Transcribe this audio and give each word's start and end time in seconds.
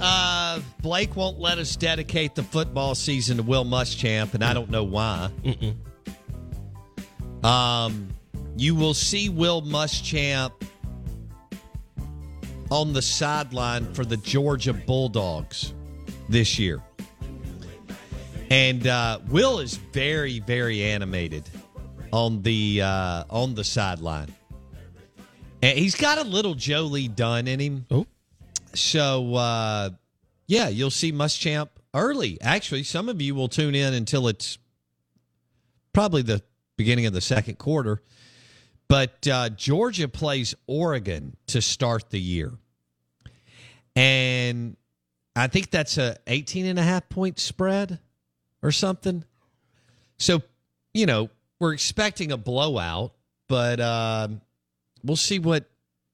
Uh, 0.00 0.60
Blake 0.80 1.16
won't 1.16 1.38
let 1.40 1.58
us 1.58 1.76
dedicate 1.76 2.34
the 2.34 2.42
football 2.42 2.94
season 2.94 3.38
to 3.38 3.42
Will 3.42 3.64
Muschamp, 3.64 4.34
and 4.34 4.44
I 4.44 4.54
don't 4.54 4.70
know 4.70 4.84
why. 4.84 5.30
Um, 7.42 8.08
you 8.56 8.74
will 8.74 8.94
see 8.94 9.28
Will 9.28 9.62
Muschamp 9.62 10.52
on 12.70 12.92
the 12.92 13.02
sideline 13.02 13.92
for 13.94 14.04
the 14.04 14.16
Georgia 14.16 14.72
Bulldogs 14.72 15.74
this 16.28 16.58
year. 16.58 16.82
And 18.50 18.86
uh, 18.86 19.20
Will 19.28 19.60
is 19.60 19.76
very, 19.76 20.40
very 20.40 20.82
animated 20.82 21.48
on 22.12 22.42
the 22.42 22.82
uh, 22.82 23.24
on 23.28 23.54
the 23.54 23.64
sideline. 23.64 24.34
And 25.62 25.78
he's 25.78 25.94
got 25.94 26.18
a 26.18 26.24
little 26.24 26.54
Jolie 26.54 27.08
Dunn 27.08 27.46
in 27.48 27.60
him. 27.60 27.86
Oh. 27.90 28.06
So 28.74 29.34
uh, 29.34 29.90
yeah, 30.46 30.68
you'll 30.68 30.90
see 30.90 31.12
Muschamp 31.12 31.68
early. 31.94 32.40
Actually, 32.40 32.82
some 32.82 33.08
of 33.08 33.20
you 33.20 33.34
will 33.34 33.48
tune 33.48 33.74
in 33.74 33.94
until 33.94 34.28
it's 34.28 34.58
probably 35.92 36.22
the 36.22 36.42
beginning 36.76 37.06
of 37.06 37.12
the 37.12 37.20
second 37.20 37.58
quarter. 37.58 38.02
But 38.88 39.28
uh, 39.28 39.50
Georgia 39.50 40.08
plays 40.08 40.54
Oregon 40.66 41.36
to 41.48 41.60
start 41.60 42.08
the 42.08 42.20
year. 42.20 42.52
And 43.94 44.76
I 45.36 45.48
think 45.48 45.70
that's 45.70 45.98
a 45.98 46.16
18 46.26 46.64
and 46.66 46.78
a 46.78 46.82
half 46.82 47.08
point 47.08 47.38
spread 47.38 47.98
or 48.62 48.72
something. 48.72 49.24
So, 50.18 50.42
you 50.94 51.04
know, 51.04 51.28
we're 51.60 51.74
expecting 51.74 52.32
a 52.32 52.36
blowout, 52.36 53.12
but 53.48 53.80
um, 53.80 54.40
we'll 55.04 55.16
see 55.16 55.38
what 55.38 55.68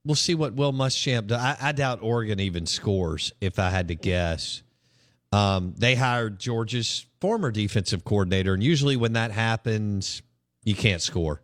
we'll 0.05 0.15
see 0.15 0.35
what 0.35 0.55
Will 0.55 0.73
Muschamp 0.73 1.29
does. 1.29 1.41
I, 1.41 1.57
I 1.61 1.73
doubt 1.73 2.01
Oregon 2.03 2.41
even 2.41 2.67
scores 2.67 3.33
if 3.41 3.59
I 3.59 3.71
had 3.71 3.89
to 3.89 3.95
guess. 3.95 4.63
Um, 5.33 5.75
they 5.77 5.95
hired 5.95 6.39
Georgia's 6.39 7.07
former 7.21 7.51
defensive 7.51 8.05
coordinator, 8.05 8.55
and 8.55 8.63
usually 8.63 8.97
when 8.97 9.15
that 9.15 9.33
happens, 9.33 10.23
you 10.63 10.75
can't 10.75 11.03
score. 11.03 11.43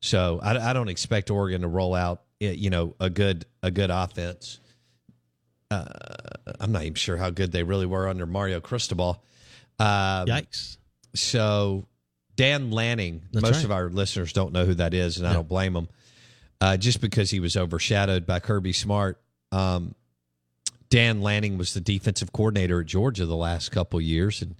So 0.00 0.38
I, 0.40 0.70
I 0.70 0.72
don't 0.72 0.88
expect 0.88 1.30
Oregon 1.30 1.62
to 1.62 1.68
roll 1.68 1.94
out, 1.94 2.22
you 2.38 2.70
know, 2.70 2.94
a 3.00 3.10
good 3.10 3.44
a 3.62 3.70
good 3.70 3.90
offense. 3.90 4.60
Uh, 5.70 5.84
I'm 6.60 6.72
not 6.72 6.82
even 6.82 6.94
sure 6.94 7.16
how 7.16 7.30
good 7.30 7.50
they 7.52 7.62
really 7.62 7.86
were 7.86 8.08
under 8.08 8.24
Mario 8.24 8.60
Cristobal. 8.60 9.22
Um, 9.78 10.26
Yikes. 10.26 10.78
So 11.14 11.86
Dan 12.36 12.70
Lanning, 12.70 13.22
That's 13.32 13.42
most 13.42 13.56
right. 13.56 13.64
of 13.64 13.72
our 13.72 13.88
listeners 13.88 14.32
don't 14.32 14.52
know 14.52 14.64
who 14.64 14.74
that 14.74 14.94
is, 14.94 15.18
and 15.18 15.26
I 15.26 15.32
don't 15.32 15.48
blame 15.48 15.72
them. 15.72 15.88
Uh, 16.60 16.76
just 16.76 17.00
because 17.00 17.30
he 17.30 17.38
was 17.38 17.56
overshadowed 17.56 18.26
by 18.26 18.40
Kirby 18.40 18.72
Smart. 18.72 19.20
Um, 19.52 19.94
Dan 20.90 21.20
Lanning 21.20 21.58
was 21.58 21.74
the 21.74 21.80
defensive 21.80 22.32
coordinator 22.32 22.80
at 22.80 22.86
Georgia 22.86 23.26
the 23.26 23.36
last 23.36 23.70
couple 23.70 24.00
years, 24.00 24.42
and 24.42 24.56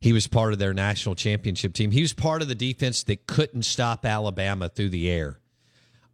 he 0.00 0.12
was 0.12 0.26
part 0.26 0.52
of 0.52 0.58
their 0.58 0.74
national 0.74 1.14
championship 1.14 1.74
team. 1.74 1.90
He 1.90 2.00
was 2.00 2.12
part 2.12 2.42
of 2.42 2.48
the 2.48 2.54
defense 2.54 3.04
that 3.04 3.26
couldn't 3.26 3.62
stop 3.62 4.04
Alabama 4.04 4.68
through 4.68 4.88
the 4.88 5.08
air 5.10 5.38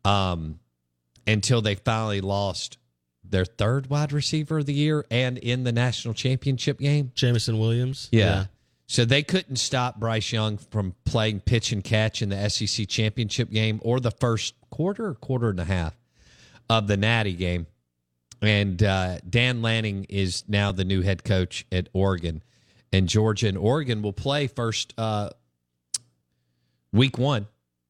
um, 0.04 0.58
until 1.26 1.62
they 1.62 1.74
finally 1.76 2.20
lost 2.20 2.76
their 3.24 3.44
third 3.44 3.88
wide 3.88 4.12
receiver 4.12 4.58
of 4.58 4.66
the 4.66 4.74
year 4.74 5.06
and 5.10 5.38
in 5.38 5.64
the 5.64 5.72
national 5.72 6.14
championship 6.14 6.78
game. 6.78 7.12
Jameson 7.14 7.58
Williams. 7.58 8.08
Yeah. 8.10 8.46
So 8.86 9.04
they 9.04 9.22
couldn't 9.22 9.56
stop 9.56 10.00
Bryce 10.00 10.32
Young 10.32 10.56
from 10.56 10.94
playing 11.04 11.40
pitch 11.40 11.72
and 11.72 11.84
catch 11.84 12.22
in 12.22 12.30
the 12.30 12.48
SEC 12.48 12.88
championship 12.88 13.50
game 13.50 13.80
or 13.82 14.00
the 14.00 14.10
first 14.10 14.54
quarter 14.78 15.08
or 15.08 15.14
quarter 15.14 15.50
and 15.50 15.58
a 15.58 15.64
half 15.64 15.98
of 16.70 16.86
the 16.86 16.96
Natty 16.96 17.32
game. 17.32 17.66
And 18.40 18.80
uh, 18.80 19.18
Dan 19.28 19.60
Lanning 19.60 20.06
is 20.08 20.44
now 20.46 20.70
the 20.70 20.84
new 20.84 21.02
head 21.02 21.24
coach 21.24 21.66
at 21.72 21.88
Oregon. 21.92 22.44
And 22.92 23.08
Georgia 23.08 23.48
and 23.48 23.58
Oregon 23.58 24.02
will 24.02 24.12
play 24.12 24.46
first 24.46 24.94
uh, 24.96 25.30
week 26.92 27.18
one, 27.18 27.48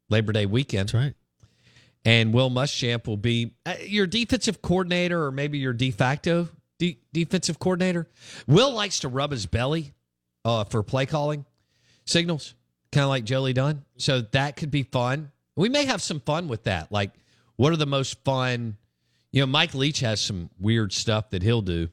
Labor 0.09 0.32
Day 0.32 0.47
weekend. 0.47 0.88
That's 0.88 0.94
right. 0.94 1.15
And 2.06 2.32
Will 2.32 2.48
Muschamp 2.48 3.07
will 3.07 3.18
be 3.18 3.53
uh, 3.66 3.74
your 3.84 4.07
defensive 4.07 4.63
coordinator 4.63 5.27
or 5.27 5.30
maybe 5.30 5.59
your 5.59 5.74
de 5.74 5.91
facto 5.91 6.48
de- 6.78 6.98
defensive 7.13 7.59
coordinator. 7.59 8.09
Will 8.47 8.72
likes 8.72 9.01
to 9.01 9.09
rub 9.09 9.30
his 9.30 9.45
belly 9.45 9.92
uh, 10.42 10.65
for 10.65 10.83
play 10.83 11.04
calling 11.04 11.45
signals, 12.07 12.54
kind 12.92 13.04
of 13.04 13.10
like 13.10 13.24
Jolie 13.24 13.53
Dunn. 13.53 13.84
So 13.98 14.22
that 14.22 14.57
could 14.57 14.71
be 14.71 14.84
fun. 14.84 15.33
We 15.59 15.69
may 15.69 15.87
have 15.87 16.01
some 16.01 16.21
fun 16.21 16.47
with 16.47 16.65
that. 16.65 16.93
Like, 16.93 17.10
what 17.57 17.72
are 17.72 17.77
the 17.77 17.84
most 17.87 18.22
fun? 18.25 18.77
You 19.33 19.43
know, 19.43 19.47
Mike 19.47 19.75
Leach 19.75 20.01
has 20.01 20.21
some 20.21 20.51
weird 20.60 20.93
stuff 20.93 21.31
that 21.31 21.43
he'll 21.43 21.63
do 21.63 21.89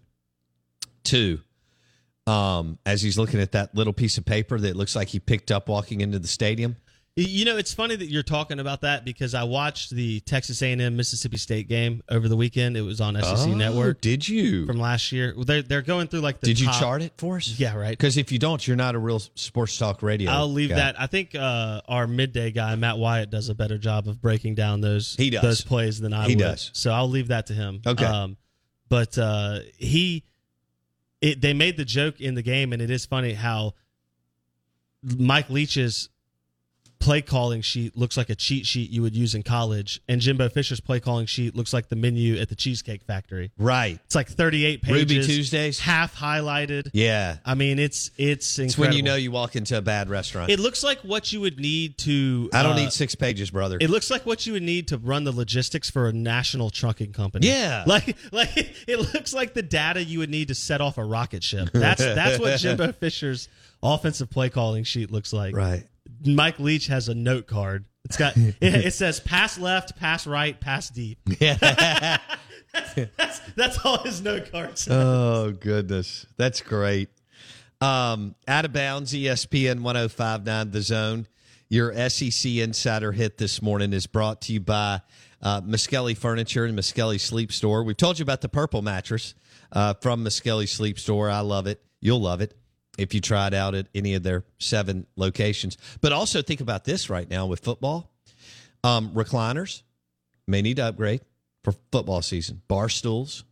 too. 1.04 1.40
Um, 2.28 2.78
as 2.86 3.02
he's 3.02 3.18
looking 3.18 3.40
at 3.40 3.54
that 3.54 3.76
little 3.76 3.94
piece 3.94 4.18
of 4.18 4.26
paper 4.26 4.60
that 4.60 4.76
looks 4.76 4.96
like 4.96 5.10
he 5.10 5.20
picked 5.20 5.52
up 5.52 5.68
walking 5.68 6.02
into 6.02 6.20
the 6.20 6.28
stadium. 6.28 6.76
You 7.18 7.46
know, 7.46 7.56
it's 7.56 7.74
funny 7.74 7.96
that 7.96 8.08
you're 8.08 8.24
talking 8.24 8.60
about 8.60 8.82
that 8.82 9.06
because 9.06 9.34
I 9.34 9.44
watched 9.46 9.92
the 9.92 10.20
Texas 10.20 10.62
A&M 10.62 10.98
Mississippi 10.98 11.38
State 11.38 11.70
game 11.70 12.04
over 12.10 12.28
the 12.28 12.36
weekend. 12.36 12.76
It 12.76 12.82
was 12.82 13.00
on 13.00 13.16
SEC 13.16 13.24
Oh, 13.38 13.54
Network 13.54 14.02
Did 14.02 14.28
you? 14.28 14.66
from 14.66 14.80
last 14.80 15.14
year. 15.14 15.34
They're 15.38 15.62
they're 15.62 15.82
going 15.82 16.08
through 16.10 16.20
like 16.20 16.42
the 16.42 16.48
Did 16.48 16.60
you 16.60 16.68
chart 16.74 17.02
it 17.02 17.14
for 17.16 17.38
us? 17.38 17.48
Yeah, 17.58 17.74
right. 17.78 17.92
Because 17.92 18.18
if 18.18 18.34
you 18.34 18.38
don't, 18.40 18.68
you're 18.68 18.76
not 18.76 18.96
a 18.96 19.00
real 19.00 19.20
sports 19.20 19.78
talk 19.78 20.02
radio. 20.04 20.30
I'll 20.30 20.52
leave 20.52 20.72
guy. 20.72 20.76
that. 20.76 21.00
I 21.00 21.08
think 21.08 21.36
uh, 21.36 21.80
our 21.88 22.06
midday 22.06 22.52
guy 22.52 22.76
Matt 22.76 22.98
Wyatt 22.98 23.30
does 23.30 23.48
a 23.48 23.56
better 23.56 23.78
job 23.78 24.10
of 24.10 24.22
breaking 24.22 24.56
down 24.56 24.82
those 24.82 25.16
He 25.16 25.30
does. 25.30 25.42
those 25.42 25.62
plays 25.62 26.02
than 26.02 26.12
I 26.12 26.28
He 26.28 26.36
would. 26.36 26.42
does. 26.42 26.70
So 26.74 26.92
I'll 26.92 27.10
leave 27.10 27.30
that 27.30 27.46
to 27.48 27.54
him. 27.54 27.82
Okay. 27.88 28.04
Um, 28.04 28.36
but 28.90 29.18
uh, 29.18 29.60
he, 29.78 30.26
it, 31.22 31.40
they 31.40 31.54
made 31.54 31.78
the 31.78 31.86
joke 31.86 32.20
in 32.20 32.36
the 32.36 32.42
game, 32.44 32.74
and 32.74 32.82
it 32.82 32.90
is 32.90 33.06
funny 33.06 33.32
how 33.32 33.74
Mike 35.02 35.50
Leach's 35.50 36.10
play 37.06 37.22
calling 37.22 37.62
sheet 37.62 37.96
looks 37.96 38.18
like 38.18 38.32
a 38.32 38.36
cheat 38.36 38.66
sheet 38.66 38.90
you 38.90 39.04
would 39.04 39.16
use 39.16 39.36
in 39.36 39.44
college, 39.44 40.02
and 40.10 40.20
Jimbo 40.20 40.50
Fisher's 40.50 40.80
play 40.80 41.00
calling 41.00 41.28
sheet 41.28 41.56
looks 41.56 41.72
like 41.72 41.88
the 41.88 41.96
menu 41.96 42.36
at 42.38 42.50
the 42.50 42.56
Cheesecake 42.56 43.04
Factory. 43.04 43.52
Right. 43.60 44.00
It's 44.06 44.16
like 44.16 44.28
38 44.28 44.82
pages. 44.82 45.00
Ruby 45.00 45.24
Tuesdays? 45.24 45.80
half 45.80 46.18
highlighted. 46.18 46.90
Yeah. 46.94 47.38
I 47.46 47.54
mean, 47.54 47.78
it's 47.78 48.10
it's 48.18 48.58
It's 48.58 48.76
when 48.76 48.92
you 48.92 49.04
know 49.04 49.16
you 49.16 49.30
walk 49.32 49.56
into 49.56 49.78
a 49.78 49.84
bad 49.84 50.10
restaurant. 50.10 50.50
It 50.50 50.60
looks 50.60 50.84
like 50.84 51.00
what 51.02 51.32
you 51.32 51.42
would 51.42 51.60
need 51.60 52.00
to. 52.00 52.50
I 52.52 52.64
don't 52.64 52.74
uh, 52.74 52.78
need 52.78 52.92
six 52.92 53.14
pages, 53.14 53.52
brother. 53.52 53.78
It 53.80 53.92
looks 53.92 54.10
like 54.10 54.26
what 54.26 54.48
you 54.48 54.54
would 54.54 54.64
need 54.64 54.88
to 54.88 54.98
run 54.98 55.26
the 55.26 55.32
logistics 55.32 55.92
for 55.92 56.08
a 56.08 56.14
national 56.14 56.72
trucking 56.72 57.14
company. 57.14 57.48
Yeah. 57.48 57.84
like 57.88 58.18
like 58.32 58.58
it 58.88 59.14
looks 59.14 59.32
like 59.32 59.54
the 59.54 59.62
data 59.62 60.04
you 60.04 60.20
would 60.20 60.32
need 60.32 60.48
to 60.48 60.56
set 60.56 60.82
off 60.82 60.98
a 60.98 61.06
rocket 61.06 61.44
ship. 61.44 61.70
That's 61.72 62.04
that's 62.04 62.40
what 62.40 62.60
Jimbo 62.60 62.94
Fisher's 62.94 63.48
offensive 63.84 64.32
play 64.32 64.50
calling 64.50 64.84
sheet 64.84 65.12
looks 65.12 65.32
like. 65.32 65.56
right. 65.56 65.86
Mike 66.26 66.60
Leach 66.60 66.88
has 66.88 67.10
a 67.10 67.16
note 67.16 67.48
card. 67.48 67.86
It's 68.06 68.18
got 68.18 68.38
it, 68.38 68.56
it 68.62 68.94
says 68.96 69.20
pass 69.20 69.58
left, 69.58 69.98
pass 69.98 70.28
right, 70.28 70.60
pass 70.60 70.90
deep. 70.90 71.20
Yeah. 71.40 72.18
That's 73.18 73.40
that's 73.56 73.86
all 73.86 74.00
his 74.04 74.22
note 74.22 74.52
cards. 74.52 74.82
says. 74.82 74.94
oh 74.94 75.54
goodness, 75.58 76.26
that's 76.36 76.60
great. 76.60 77.08
Um, 77.80 78.36
out 78.48 78.66
of 78.66 78.74
bounds, 78.74 79.14
ESPN 79.14 79.80
105.9 79.80 80.72
The 80.72 80.82
Zone. 80.82 81.28
Your 81.70 81.94
SEC 82.10 82.52
Insider 82.52 83.12
hit 83.14 83.38
this 83.38 83.62
morning 83.62 83.94
is 83.94 84.08
brought 84.08 84.42
to 84.44 84.54
you 84.54 84.60
by 84.60 85.02
uh, 85.42 85.62
Miskelly 85.62 86.18
Furniture 86.18 86.66
and 86.66 86.78
Miskelly 86.78 87.20
Sleep 87.20 87.52
Store. 87.54 87.84
We've 87.84 87.98
told 87.98 88.20
you 88.20 88.24
about 88.24 88.42
the 88.42 88.50
purple 88.50 88.82
mattress 88.82 89.36
uh, 89.72 89.94
from 89.96 90.24
Miskelly 90.26 90.68
Sleep 90.68 91.00
Store. 91.00 91.30
I 91.30 91.40
love 91.40 91.68
it. 91.68 91.82
You'll 92.02 92.22
love 92.22 92.42
it 92.42 92.56
if 92.98 93.14
you 93.14 93.22
it 93.48 93.54
out 93.54 93.76
at 93.76 93.88
any 93.94 94.14
of 94.14 94.24
their 94.24 94.44
seven 94.58 95.06
locations. 95.16 95.78
But 96.02 96.12
also 96.12 96.42
think 96.42 96.62
about 96.62 96.86
this 96.86 97.10
right 97.10 97.30
now 97.30 97.46
with 97.46 97.60
football. 97.60 98.12
Um, 98.84 99.12
recliners 99.12 99.84
may 100.48 100.62
need 100.62 100.78
to 100.78 100.86
upgrade 100.86 101.22
for 101.64 101.74
football 101.92 102.22
season. 102.22 102.62
Bar 102.68 102.90
stools, 102.90 103.44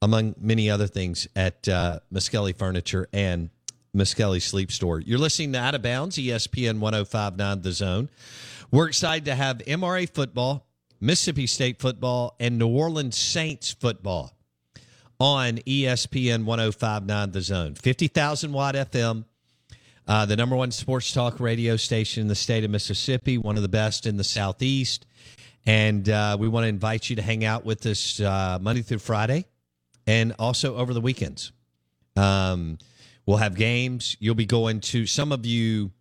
among 0.00 0.34
many 0.40 0.70
other 0.70 0.86
things 0.86 1.28
at 1.36 1.68
uh, 1.68 2.00
Miskelly 2.12 2.56
Furniture 2.56 3.08
and 3.12 3.50
Miskelly 3.94 4.40
Sleep 4.40 4.72
Store. 4.72 5.00
You're 5.00 5.18
listening 5.18 5.52
to 5.52 5.60
Out 5.60 5.74
of 5.74 5.82
Bounds, 5.82 6.16
ESPN 6.16 6.80
1059 6.80 7.62
The 7.62 7.72
Zone. 7.72 8.08
We're 8.70 8.88
excited 8.88 9.26
to 9.26 9.34
have 9.34 9.58
MRA 9.58 10.08
football, 10.08 10.66
Mississippi 10.98 11.46
State 11.46 11.78
football, 11.78 12.34
and 12.40 12.58
New 12.58 12.68
Orleans 12.68 13.18
Saints 13.18 13.70
football 13.72 14.32
on 15.22 15.58
ESPN 15.58 16.44
1059 16.44 17.30
The 17.30 17.42
Zone. 17.42 17.74
50,000 17.76 18.52
watt 18.52 18.74
FM, 18.74 19.24
uh, 20.08 20.26
the 20.26 20.34
number 20.34 20.56
one 20.56 20.72
sports 20.72 21.12
talk 21.12 21.38
radio 21.38 21.76
station 21.76 22.22
in 22.22 22.26
the 22.26 22.34
state 22.34 22.64
of 22.64 22.72
Mississippi, 22.72 23.38
one 23.38 23.54
of 23.54 23.62
the 23.62 23.68
best 23.68 24.04
in 24.04 24.16
the 24.16 24.24
Southeast. 24.24 25.06
And 25.64 26.08
uh, 26.08 26.36
we 26.40 26.48
want 26.48 26.64
to 26.64 26.68
invite 26.68 27.08
you 27.08 27.14
to 27.14 27.22
hang 27.22 27.44
out 27.44 27.64
with 27.64 27.86
us 27.86 28.18
uh, 28.18 28.58
Monday 28.60 28.82
through 28.82 28.98
Friday 28.98 29.44
and 30.08 30.34
also 30.40 30.74
over 30.74 30.92
the 30.92 31.00
weekends. 31.00 31.52
Um, 32.16 32.78
we'll 33.24 33.36
have 33.36 33.54
games. 33.54 34.16
You'll 34.18 34.34
be 34.34 34.44
going 34.44 34.80
to 34.80 35.06
some 35.06 35.30
of 35.30 35.46
you, 35.46 35.92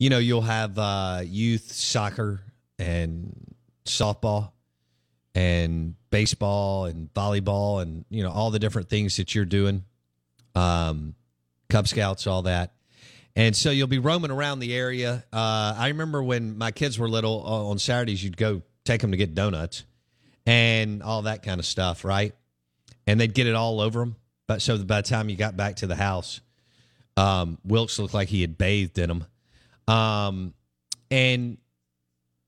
you 0.00 0.10
know, 0.10 0.18
you'll 0.18 0.40
have 0.42 0.76
uh, 0.76 1.20
youth 1.24 1.70
soccer 1.70 2.40
and 2.76 3.54
softball 3.84 4.50
and 5.34 5.94
baseball 6.10 6.86
and 6.86 7.12
volleyball 7.14 7.82
and, 7.82 8.04
you 8.10 8.22
know, 8.22 8.30
all 8.30 8.50
the 8.50 8.58
different 8.58 8.88
things 8.88 9.16
that 9.16 9.34
you're 9.34 9.44
doing, 9.44 9.84
um, 10.54 11.14
Cub 11.68 11.86
Scouts, 11.86 12.26
all 12.26 12.42
that. 12.42 12.74
And 13.36 13.54
so 13.54 13.70
you'll 13.70 13.86
be 13.86 13.98
roaming 13.98 14.30
around 14.30 14.58
the 14.58 14.74
area. 14.74 15.24
Uh, 15.32 15.74
I 15.76 15.88
remember 15.88 16.22
when 16.22 16.58
my 16.58 16.72
kids 16.72 16.98
were 16.98 17.08
little 17.08 17.44
uh, 17.46 17.70
on 17.70 17.78
Saturdays, 17.78 18.22
you'd 18.24 18.36
go 18.36 18.62
take 18.84 19.00
them 19.00 19.12
to 19.12 19.16
get 19.16 19.34
donuts 19.34 19.84
and 20.44 21.02
all 21.02 21.22
that 21.22 21.42
kind 21.42 21.60
of 21.60 21.66
stuff, 21.66 22.04
right? 22.04 22.34
And 23.06 23.20
they'd 23.20 23.34
get 23.34 23.46
it 23.46 23.54
all 23.54 23.80
over 23.80 24.00
them. 24.00 24.16
But 24.48 24.62
so 24.62 24.78
by 24.78 25.02
the 25.02 25.08
time 25.08 25.28
you 25.28 25.36
got 25.36 25.56
back 25.56 25.76
to 25.76 25.86
the 25.86 25.94
house, 25.94 26.40
um, 27.16 27.58
Wilkes 27.64 27.98
looked 27.98 28.14
like 28.14 28.28
he 28.28 28.40
had 28.40 28.56
bathed 28.56 28.98
in 28.98 29.08
them. 29.08 29.24
Um, 29.94 30.54
and 31.10 31.58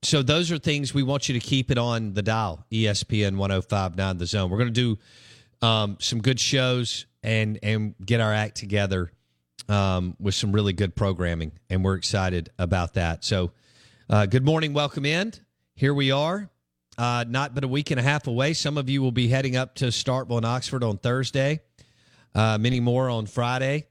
so 0.03 0.23
those 0.23 0.51
are 0.51 0.59
things 0.59 0.95
we 0.95 1.03
want 1.03 1.29
you 1.29 1.39
to 1.39 1.41
keep 1.41 1.71
it 1.71 1.79
on 1.79 2.15
the 2.15 2.23
dial, 2.23 2.65
ESPN 2.73 3.37
1059 3.37 4.19
The 4.19 4.27
Zone. 4.27 4.51
We're 4.51 4.59
going 4.59 4.73
to 4.73 4.97
do 4.97 5.67
um, 5.67 5.99
some 6.01 6.21
good 6.23 6.41
shows 6.41 7.07
and 7.23 7.59
and 7.63 7.95
get 8.05 8.21
our 8.21 8.33
act 8.33 8.57
together 8.57 9.13
um, 9.69 10.17
with 10.19 10.35
some 10.35 10.53
really 10.53 10.73
good 10.73 10.97
programming, 10.97 11.53
and 11.69 11.85
we're 11.85 11.97
excited 11.97 12.51
about 12.59 12.95
that. 12.95 13.25
So, 13.25 13.53
uh, 14.09 14.25
good 14.25 14.45
morning, 14.45 14.73
welcome 14.73 15.05
in. 15.05 15.35
Here 15.75 15.93
we 15.93 16.11
are, 16.11 16.49
uh, 16.97 17.27
not 17.29 17.55
but 17.55 17.65
a 17.65 17.69
week 17.69 17.91
and 17.91 18.01
a 18.01 18.03
half 18.03 18.27
away. 18.27 18.55
Some 18.55 18.79
of 18.79 18.89
you 18.89 19.03
will 19.03 19.13
be 19.13 19.29
heading 19.29 19.55
up 19.55 19.75
to 19.77 19.87
Starkville 19.87 20.39
and 20.39 20.47
Oxford 20.47 20.83
on 20.83 20.97
Thursday, 20.97 21.61
uh, 22.35 22.57
many 22.59 22.81
more 22.81 23.11
on 23.11 23.27
Friday, 23.27 23.87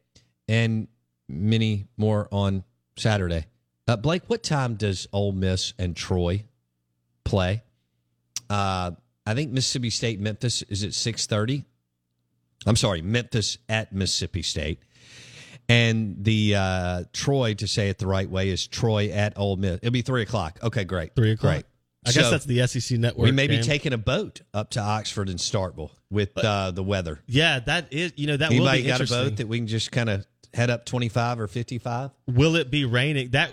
and 0.48 0.88
many 1.28 1.86
more 1.98 2.28
on 2.32 2.64
Saturday. 2.98 3.46
Uh, 3.90 3.96
Blake, 3.98 4.22
what 4.28 4.44
time 4.44 4.76
does 4.76 5.08
Ole 5.12 5.32
Miss 5.32 5.74
and 5.80 5.96
Troy 5.96 6.44
play? 7.24 7.64
Uh, 8.48 8.92
I 9.26 9.34
think 9.34 9.50
Mississippi 9.52 9.90
State 9.90 10.20
Memphis 10.20 10.62
is 10.62 10.84
at 10.84 10.94
six 10.94 11.26
thirty. 11.26 11.66
I'm 12.68 12.76
sorry, 12.76 13.02
Memphis 13.02 13.58
at 13.68 13.92
Mississippi 13.92 14.44
State, 14.44 14.80
and 15.68 16.24
the 16.24 16.54
uh, 16.56 17.04
Troy 17.14 17.56
to 17.56 17.68
say 17.68 17.90
it 17.90 17.98
the 17.98 18.06
right 18.06 18.30
way 18.30 18.50
is 18.50 18.68
Troy 18.68 19.10
at 19.10 19.36
Ole 19.40 19.56
Miss. 19.56 19.80
It'll 19.82 19.90
be 19.92 20.04
three 20.04 20.22
o'clock. 20.22 20.60
Okay, 20.62 20.84
great, 20.84 21.16
Three 21.16 21.32
o'clock. 21.32 21.54
great. 21.54 21.66
I 22.06 22.12
guess 22.12 22.30
that's 22.30 22.46
the 22.46 22.66
SEC 22.66 22.98
network. 22.98 23.26
we 23.26 23.32
may 23.32 23.48
be 23.48 23.56
game. 23.56 23.64
taking 23.64 23.94
a 23.94 23.98
boat 23.98 24.42
up 24.54 24.70
to 24.72 24.80
Oxford 24.80 25.28
and 25.30 25.38
Starkville 25.38 25.92
with 26.10 26.38
uh, 26.38 26.72
the 26.72 26.84
weather. 26.84 27.20
Yeah, 27.28 27.60
that 27.60 27.92
is. 27.92 28.14
You 28.16 28.28
know 28.28 28.38
that 28.38 28.50
will 28.50 28.68
Anybody 28.68 28.84
be 28.84 28.88
got 28.88 29.02
a 29.02 29.06
boat 29.06 29.38
that 29.38 29.48
we 29.48 29.58
can 29.58 29.68
just 29.68 29.92
kind 29.92 30.10
of 30.10 30.26
head 30.54 30.70
up 30.70 30.86
twenty 30.86 31.10
five 31.10 31.40
or 31.40 31.48
fifty 31.48 31.78
five? 31.78 32.12
will 32.28 32.56
it 32.56 32.72
be 32.72 32.86
raining? 32.86 33.32
That 33.32 33.52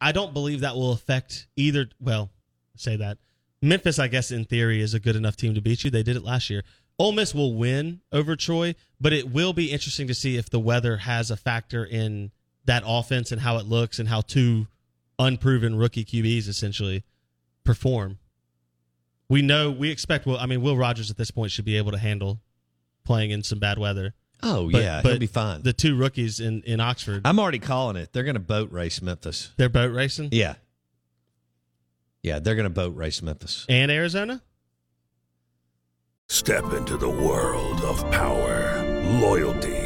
I 0.00 0.12
don't 0.12 0.34
believe 0.34 0.60
that 0.60 0.74
will 0.74 0.92
affect 0.92 1.46
either. 1.56 1.88
Well, 2.00 2.30
say 2.76 2.96
that 2.96 3.18
Memphis, 3.62 3.98
I 3.98 4.08
guess, 4.08 4.30
in 4.30 4.44
theory, 4.44 4.80
is 4.80 4.94
a 4.94 5.00
good 5.00 5.16
enough 5.16 5.36
team 5.36 5.54
to 5.54 5.60
beat 5.60 5.84
you. 5.84 5.90
They 5.90 6.02
did 6.02 6.16
it 6.16 6.24
last 6.24 6.50
year. 6.50 6.62
Ole 6.98 7.12
Miss 7.12 7.34
will 7.34 7.54
win 7.54 8.00
over 8.10 8.36
Troy, 8.36 8.74
but 9.00 9.12
it 9.12 9.30
will 9.30 9.52
be 9.52 9.70
interesting 9.70 10.06
to 10.08 10.14
see 10.14 10.36
if 10.36 10.48
the 10.48 10.60
weather 10.60 10.96
has 10.98 11.30
a 11.30 11.36
factor 11.36 11.84
in 11.84 12.30
that 12.64 12.82
offense 12.86 13.32
and 13.32 13.40
how 13.40 13.58
it 13.58 13.66
looks 13.66 13.98
and 13.98 14.08
how 14.08 14.22
two 14.22 14.66
unproven 15.18 15.76
rookie 15.76 16.04
QBs 16.04 16.48
essentially 16.48 17.04
perform. 17.66 18.18
We 19.28 19.42
know 19.42 19.70
we 19.70 19.90
expect. 19.90 20.24
Will 20.24 20.38
I 20.38 20.46
mean 20.46 20.62
Will 20.62 20.76
Rogers 20.76 21.10
at 21.10 21.16
this 21.16 21.30
point 21.30 21.50
should 21.52 21.64
be 21.64 21.76
able 21.76 21.92
to 21.92 21.98
handle 21.98 22.40
playing 23.04 23.30
in 23.32 23.42
some 23.42 23.58
bad 23.58 23.78
weather. 23.78 24.14
Oh 24.42 24.70
But- 24.70 24.82
yeah, 24.82 25.00
but 25.02 25.10
he'll 25.10 25.18
be 25.18 25.26
fine. 25.26 25.62
The 25.62 25.72
two 25.72 25.96
rookies 25.96 26.40
in 26.40 26.62
in 26.62 26.78
Oxford, 26.80 27.22
I'm 27.24 27.38
already 27.38 27.58
calling 27.58 27.96
it. 27.96 28.12
They're 28.12 28.22
going 28.24 28.34
to 28.34 28.40
boat 28.40 28.70
race 28.70 29.02
Memphis. 29.02 29.50
they're 29.56 29.68
boat 29.68 29.92
racing. 29.92 30.28
Yeah. 30.32 30.54
Yeah, 32.22 32.38
they're 32.40 32.54
going 32.56 32.64
to 32.64 32.70
boat 32.70 32.96
race 32.96 33.22
Memphis. 33.22 33.64
and 33.68 33.90
Arizona. 33.90 34.42
Step 36.28 36.72
into 36.72 36.96
the 36.96 37.08
world 37.08 37.80
of 37.82 38.08
power, 38.10 38.82
loyalty, 39.20 39.85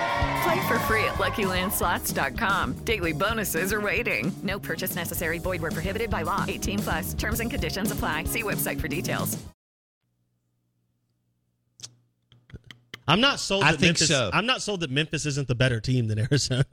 Play 0.43 0.67
for 0.67 0.79
free 0.87 1.03
at 1.03 1.15
LuckyLandSlots.com. 1.15 2.73
Daily 2.85 3.13
bonuses 3.13 3.73
are 3.73 3.81
waiting. 3.81 4.31
No 4.43 4.57
purchase 4.59 4.95
necessary. 4.95 5.39
Void 5.39 5.61
where 5.61 5.71
prohibited 5.71 6.09
by 6.09 6.21
law. 6.23 6.45
18 6.47 6.79
plus. 6.79 7.13
Terms 7.13 7.39
and 7.39 7.51
conditions 7.51 7.91
apply. 7.91 8.23
See 8.25 8.43
website 8.43 8.79
for 8.81 8.87
details. 8.87 9.37
I'm 13.07 13.19
not 13.19 13.39
sold. 13.39 13.63
I 13.63 13.71
think 13.71 13.81
Memphis, 13.81 14.07
so. 14.07 14.29
I'm 14.31 14.45
not 14.45 14.61
sold 14.61 14.81
that 14.81 14.91
Memphis 14.91 15.25
isn't 15.25 15.47
the 15.47 15.55
better 15.55 15.79
team 15.79 16.07
than 16.07 16.19
Arizona. 16.19 16.65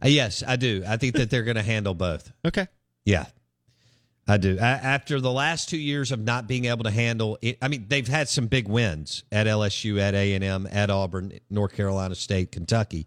Uh, 0.00 0.06
yes, 0.06 0.44
I 0.46 0.54
do. 0.54 0.84
I 0.86 0.96
think 0.96 1.16
that 1.16 1.28
they're 1.28 1.42
going 1.42 1.56
to 1.56 1.62
handle 1.62 1.92
both. 1.92 2.30
okay. 2.46 2.68
Yeah, 3.04 3.26
I 4.28 4.36
do. 4.36 4.58
A- 4.58 4.62
after 4.62 5.20
the 5.20 5.32
last 5.32 5.70
two 5.70 5.78
years 5.78 6.12
of 6.12 6.20
not 6.20 6.46
being 6.46 6.66
able 6.66 6.84
to 6.84 6.90
handle 6.90 7.38
it, 7.40 7.56
I 7.62 7.68
mean, 7.68 7.86
they've 7.88 8.06
had 8.06 8.28
some 8.28 8.46
big 8.46 8.68
wins 8.68 9.24
at 9.32 9.46
LSU, 9.46 9.98
at 9.98 10.14
A 10.14 10.34
and 10.34 10.44
M, 10.44 10.68
at 10.70 10.90
Auburn, 10.90 11.32
North 11.48 11.72
Carolina 11.72 12.14
State, 12.14 12.52
Kentucky, 12.52 13.06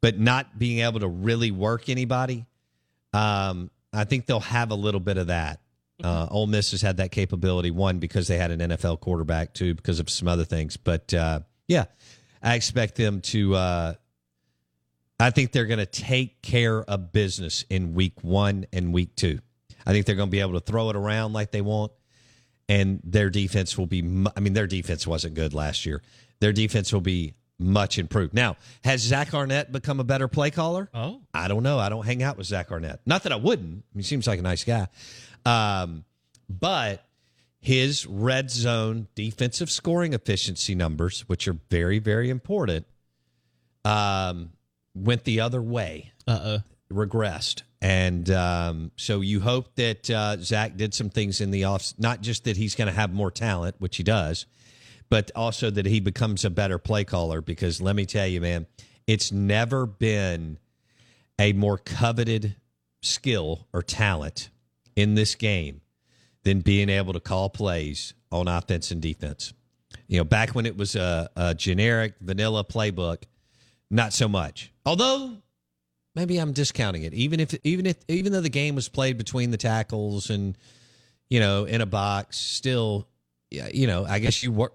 but 0.00 0.18
not 0.18 0.58
being 0.58 0.78
able 0.78 1.00
to 1.00 1.08
really 1.08 1.50
work 1.50 1.88
anybody. 1.88 2.46
Um, 3.12 3.70
I 3.92 4.04
think 4.04 4.26
they'll 4.26 4.40
have 4.40 4.70
a 4.70 4.76
little 4.76 5.00
bit 5.00 5.18
of 5.18 5.26
that. 5.26 5.60
Uh, 6.02 6.26
Ole 6.30 6.46
Miss 6.46 6.70
has 6.70 6.80
had 6.82 6.96
that 6.96 7.10
capability. 7.10 7.70
One 7.70 7.98
because 7.98 8.26
they 8.28 8.38
had 8.38 8.50
an 8.50 8.60
NFL 8.70 9.00
quarterback. 9.00 9.54
Two 9.54 9.74
because 9.74 10.00
of 10.00 10.08
some 10.08 10.28
other 10.28 10.44
things. 10.44 10.76
But 10.76 11.12
uh, 11.12 11.40
yeah, 11.68 11.84
I 12.42 12.54
expect 12.54 12.96
them 12.96 13.20
to. 13.22 13.54
Uh, 13.54 13.94
I 15.20 15.30
think 15.30 15.52
they're 15.52 15.66
going 15.66 15.78
to 15.78 15.86
take 15.86 16.42
care 16.42 16.82
of 16.82 17.12
business 17.12 17.64
in 17.70 17.94
week 17.94 18.14
one 18.22 18.66
and 18.72 18.92
week 18.92 19.14
two. 19.14 19.38
I 19.86 19.92
think 19.92 20.06
they're 20.06 20.16
going 20.16 20.28
to 20.28 20.32
be 20.32 20.40
able 20.40 20.54
to 20.54 20.60
throw 20.60 20.90
it 20.90 20.96
around 20.96 21.32
like 21.32 21.50
they 21.50 21.60
want, 21.60 21.92
and 22.68 23.00
their 23.04 23.30
defense 23.30 23.76
will 23.76 23.86
be. 23.86 24.00
I 24.36 24.40
mean, 24.40 24.52
their 24.52 24.66
defense 24.66 25.06
wasn't 25.06 25.34
good 25.34 25.54
last 25.54 25.86
year. 25.86 26.02
Their 26.40 26.52
defense 26.52 26.92
will 26.92 27.00
be 27.00 27.34
much 27.58 27.98
improved. 27.98 28.34
Now, 28.34 28.56
has 28.82 29.00
Zach 29.00 29.32
Arnett 29.34 29.70
become 29.70 30.00
a 30.00 30.04
better 30.04 30.26
play 30.28 30.50
caller? 30.50 30.88
Oh, 30.92 31.20
I 31.32 31.48
don't 31.48 31.62
know. 31.62 31.78
I 31.78 31.88
don't 31.88 32.04
hang 32.04 32.22
out 32.22 32.36
with 32.36 32.46
Zach 32.46 32.72
Arnett. 32.72 33.00
Not 33.06 33.22
that 33.22 33.32
I 33.32 33.36
wouldn't. 33.36 33.68
I 33.68 33.88
mean, 33.94 34.02
he 34.02 34.02
seems 34.02 34.26
like 34.26 34.38
a 34.38 34.42
nice 34.42 34.64
guy. 34.64 34.88
Um, 35.46 36.04
but 36.48 37.04
his 37.60 38.06
red 38.06 38.50
zone 38.50 39.06
defensive 39.14 39.70
scoring 39.70 40.12
efficiency 40.14 40.74
numbers, 40.74 41.20
which 41.28 41.46
are 41.46 41.56
very, 41.70 42.00
very 42.00 42.30
important, 42.30 42.86
um, 43.84 44.50
went 44.94 45.24
the 45.24 45.40
other 45.40 45.62
way, 45.62 46.12
Uh-uh. 46.26 46.58
regressed. 46.92 47.62
And 47.82 48.30
um, 48.30 48.92
so 48.94 49.22
you 49.22 49.40
hope 49.40 49.74
that 49.74 50.08
uh, 50.08 50.36
Zach 50.38 50.76
did 50.76 50.94
some 50.94 51.10
things 51.10 51.40
in 51.40 51.50
the 51.50 51.64
off, 51.64 51.92
not 51.98 52.20
just 52.20 52.44
that 52.44 52.56
he's 52.56 52.76
going 52.76 52.86
to 52.86 52.94
have 52.94 53.12
more 53.12 53.30
talent, 53.32 53.74
which 53.80 53.96
he 53.96 54.04
does, 54.04 54.46
but 55.10 55.32
also 55.34 55.68
that 55.68 55.84
he 55.84 55.98
becomes 55.98 56.44
a 56.44 56.50
better 56.50 56.78
play 56.78 57.02
caller. 57.02 57.40
Because 57.40 57.82
let 57.82 57.96
me 57.96 58.06
tell 58.06 58.26
you, 58.26 58.40
man, 58.40 58.68
it's 59.08 59.32
never 59.32 59.84
been 59.84 60.58
a 61.40 61.52
more 61.54 61.76
coveted 61.76 62.54
skill 63.00 63.66
or 63.72 63.82
talent 63.82 64.50
in 64.94 65.16
this 65.16 65.34
game 65.34 65.80
than 66.44 66.60
being 66.60 66.88
able 66.88 67.12
to 67.12 67.20
call 67.20 67.50
plays 67.50 68.14
on 68.30 68.46
offense 68.46 68.92
and 68.92 69.02
defense. 69.02 69.52
You 70.06 70.18
know, 70.18 70.24
back 70.24 70.50
when 70.50 70.66
it 70.66 70.76
was 70.76 70.94
a, 70.94 71.28
a 71.34 71.52
generic 71.56 72.14
vanilla 72.20 72.62
playbook, 72.62 73.24
not 73.90 74.12
so 74.12 74.28
much. 74.28 74.72
Although 74.86 75.38
maybe 76.14 76.38
I'm 76.38 76.52
discounting 76.52 77.02
it. 77.02 77.14
Even 77.14 77.40
if 77.40 77.54
even 77.64 77.86
if 77.86 77.96
even 78.08 78.32
though 78.32 78.40
the 78.40 78.48
game 78.48 78.74
was 78.74 78.88
played 78.88 79.18
between 79.18 79.50
the 79.50 79.56
tackles 79.56 80.30
and 80.30 80.56
you 81.28 81.40
know 81.40 81.64
in 81.64 81.80
a 81.80 81.86
box, 81.86 82.38
still, 82.38 83.08
yeah, 83.50 83.68
you 83.72 83.86
know, 83.86 84.04
I 84.04 84.18
guess 84.18 84.42
you 84.42 84.52
work 84.52 84.74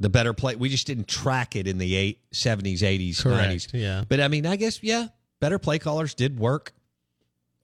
the 0.00 0.08
better 0.08 0.32
play. 0.32 0.56
We 0.56 0.68
just 0.68 0.86
didn't 0.86 1.08
track 1.08 1.54
it 1.54 1.66
in 1.68 1.78
the 1.78 1.94
eight, 1.94 2.18
70s, 2.32 2.78
80s, 2.80 3.22
Correct, 3.22 3.52
90s. 3.52 3.68
yeah. 3.72 4.04
But 4.08 4.20
I 4.20 4.28
mean, 4.28 4.46
I 4.46 4.56
guess 4.56 4.82
yeah, 4.82 5.08
better 5.40 5.58
play 5.58 5.78
callers 5.78 6.14
did 6.14 6.38
work. 6.38 6.72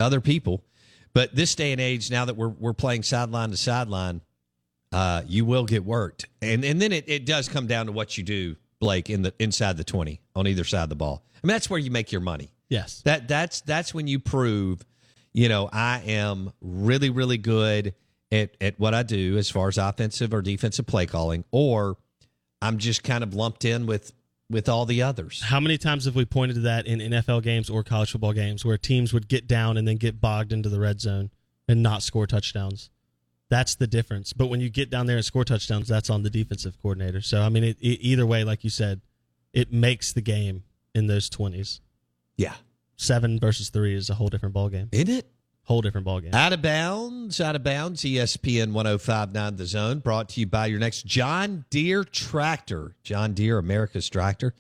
Other 0.00 0.20
people, 0.20 0.62
but 1.12 1.34
this 1.34 1.56
day 1.56 1.72
and 1.72 1.80
age, 1.80 2.08
now 2.08 2.25
that 2.26 2.37
we're 2.37 2.48
we're 2.48 2.72
playing 2.72 3.02
sideline 3.02 3.50
to 3.50 3.56
sideline, 3.56 4.20
uh, 4.92 5.22
you 5.26 5.44
will 5.44 5.64
get 5.64 5.84
worked, 5.84 6.26
and 6.40 6.64
and 6.64 6.80
then 6.80 6.92
it, 6.92 7.04
it 7.08 7.26
does 7.26 7.48
come 7.48 7.66
down 7.66 7.87
to 7.87 7.92
what 7.92 8.16
you 8.16 8.22
do, 8.22 8.54
Blake, 8.78 9.10
in 9.10 9.22
the 9.22 9.34
inside 9.40 9.76
the 9.76 9.82
twenty 9.82 10.20
on 10.37 10.46
either 10.46 10.62
side 10.62 10.84
of 10.84 10.88
the 10.88 10.94
ball. 10.94 11.25
I 11.34 11.46
mean, 11.46 11.52
that's 11.52 11.68
where 11.68 11.80
you 11.80 11.90
make 11.90 12.12
your 12.12 12.20
money. 12.20 12.52
Yes. 12.68 13.02
That 13.02 13.28
that's 13.28 13.60
that's 13.62 13.94
when 13.94 14.06
you 14.06 14.18
prove, 14.18 14.84
you 15.32 15.48
know, 15.48 15.68
I 15.72 16.02
am 16.06 16.52
really 16.60 17.10
really 17.10 17.38
good 17.38 17.94
at 18.30 18.56
at 18.60 18.78
what 18.78 18.94
I 18.94 19.02
do 19.02 19.37
as 19.38 19.50
far 19.50 19.68
as 19.68 19.78
offensive 19.78 20.34
or 20.34 20.42
defensive 20.42 20.87
play 20.87 21.06
calling, 21.06 21.44
or 21.50 21.96
I'm 22.60 22.78
just 22.78 23.02
kind 23.02 23.22
of 23.22 23.34
lumped 23.34 23.64
in 23.64 23.87
with 23.87 24.12
with 24.50 24.68
all 24.68 24.87
the 24.87 25.02
others. 25.02 25.42
How 25.42 25.60
many 25.60 25.76
times 25.78 26.06
have 26.06 26.16
we 26.16 26.25
pointed 26.25 26.54
to 26.54 26.60
that 26.60 26.87
in 26.87 27.00
NFL 27.00 27.42
games 27.42 27.68
or 27.68 27.82
college 27.82 28.12
football 28.12 28.32
games 28.32 28.64
where 28.64 28.78
teams 28.78 29.12
would 29.12 29.28
get 29.28 29.46
down 29.46 29.76
and 29.76 29.87
then 29.87 29.96
get 29.96 30.20
bogged 30.20 30.52
into 30.52 30.68
the 30.68 30.80
red 30.80 31.00
zone 31.00 31.30
and 31.68 31.82
not 31.82 32.02
score 32.02 32.26
touchdowns? 32.26 32.90
That's 33.50 33.75
the 33.75 33.87
difference. 33.87 34.32
But 34.32 34.48
when 34.48 34.60
you 34.60 34.68
get 34.68 34.90
down 34.90 35.06
there 35.06 35.16
and 35.16 35.25
score 35.25 35.44
touchdowns, 35.44 35.88
that's 35.88 36.10
on 36.10 36.22
the 36.22 36.30
defensive 36.30 36.80
coordinator. 36.80 37.20
So 37.20 37.40
I 37.42 37.48
mean, 37.48 37.64
it, 37.64 37.78
it, 37.80 38.00
either 38.00 38.26
way, 38.26 38.44
like 38.44 38.64
you 38.64 38.70
said, 38.70 39.00
it 39.52 39.72
makes 39.72 40.12
the 40.12 40.20
game 40.20 40.64
in 40.94 41.06
those 41.06 41.28
twenties. 41.28 41.80
Yeah, 42.38 42.54
seven 42.97 43.38
versus 43.38 43.68
three 43.68 43.95
is 43.95 44.09
a 44.09 44.14
whole 44.14 44.28
different 44.28 44.54
ball 44.54 44.71
game, 44.71 44.88
isn't 44.92 45.11
it? 45.11 45.30
Whole 45.64 45.83
different 45.83 46.07
ball 46.07 46.21
game. 46.21 46.33
Out 46.33 46.54
of 46.54 46.62
bounds, 46.62 47.42
out 47.42 47.54
of 47.54 47.62
bounds. 47.62 48.02
ESPN 48.02 48.73
1059 48.73 49.57
The 49.57 49.66
Zone, 49.66 49.99
brought 49.99 50.30
to 50.30 50.40
you 50.40 50.47
by 50.47 50.64
your 50.64 50.78
next 50.78 51.04
John 51.04 51.66
Deere 51.68 52.04
tractor. 52.04 52.97
John 53.02 53.35
Deere, 53.35 53.59
America's 53.59 54.09
tractor. 54.09 54.54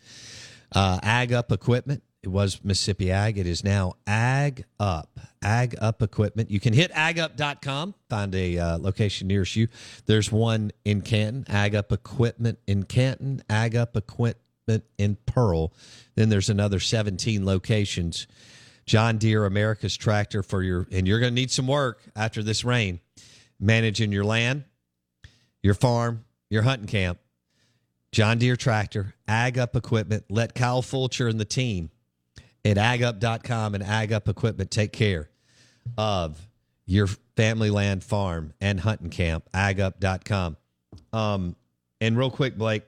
Uh, 0.70 0.98
Ag 1.02 1.32
Up 1.32 1.50
Equipment. 1.50 2.02
It 2.22 2.28
was 2.28 2.62
Mississippi 2.62 3.10
Ag. 3.10 3.38
It 3.38 3.46
is 3.46 3.64
now 3.64 3.94
Ag 4.06 4.66
Up. 4.78 5.18
Ag 5.42 5.76
Up 5.80 6.02
Equipment. 6.02 6.50
You 6.50 6.60
can 6.60 6.74
hit 6.74 6.92
agup.com, 6.92 7.94
find 8.10 8.34
a 8.34 8.58
uh, 8.58 8.78
location 8.78 9.28
nearest 9.28 9.56
you. 9.56 9.68
There's 10.04 10.30
one 10.30 10.72
in 10.84 11.00
Canton, 11.00 11.46
Ag 11.48 11.74
Up 11.74 11.90
Equipment 11.90 12.58
in 12.66 12.82
Canton, 12.82 13.42
Ag 13.48 13.76
Up 13.76 13.96
Equipment 13.96 14.36
in 14.98 15.16
Pearl. 15.26 15.72
Then 16.14 16.28
there's 16.28 16.50
another 16.50 16.80
17 16.80 17.44
locations. 17.44 18.26
John 18.86 19.18
Deere 19.18 19.44
America's 19.44 19.96
tractor 19.96 20.42
for 20.42 20.62
your, 20.62 20.86
and 20.90 21.06
you're 21.06 21.20
going 21.20 21.32
to 21.32 21.40
need 21.40 21.50
some 21.50 21.66
work 21.66 22.02
after 22.16 22.42
this 22.42 22.64
rain, 22.64 23.00
managing 23.60 24.12
your 24.12 24.24
land, 24.24 24.64
your 25.62 25.74
farm, 25.74 26.24
your 26.48 26.62
hunting 26.62 26.88
camp. 26.88 27.18
John 28.10 28.38
Deere 28.38 28.56
tractor, 28.56 29.14
Ag 29.26 29.58
Up 29.58 29.76
Equipment. 29.76 30.24
Let 30.30 30.54
Kyle 30.54 30.80
Fulcher 30.80 31.28
and 31.28 31.38
the 31.38 31.44
team 31.44 31.90
at 32.64 32.76
agup.com 32.76 33.74
and 33.74 33.84
Ag 33.84 34.12
Up 34.12 34.28
Equipment 34.28 34.70
take 34.70 34.92
care 34.92 35.28
of 35.96 36.40
your 36.86 37.06
family 37.36 37.70
land, 37.70 38.02
farm, 38.02 38.54
and 38.60 38.80
hunting 38.80 39.10
camp. 39.10 39.48
Agup.com. 39.52 40.56
Um, 41.12 41.54
and 42.00 42.16
real 42.16 42.30
quick, 42.30 42.56
Blake, 42.56 42.84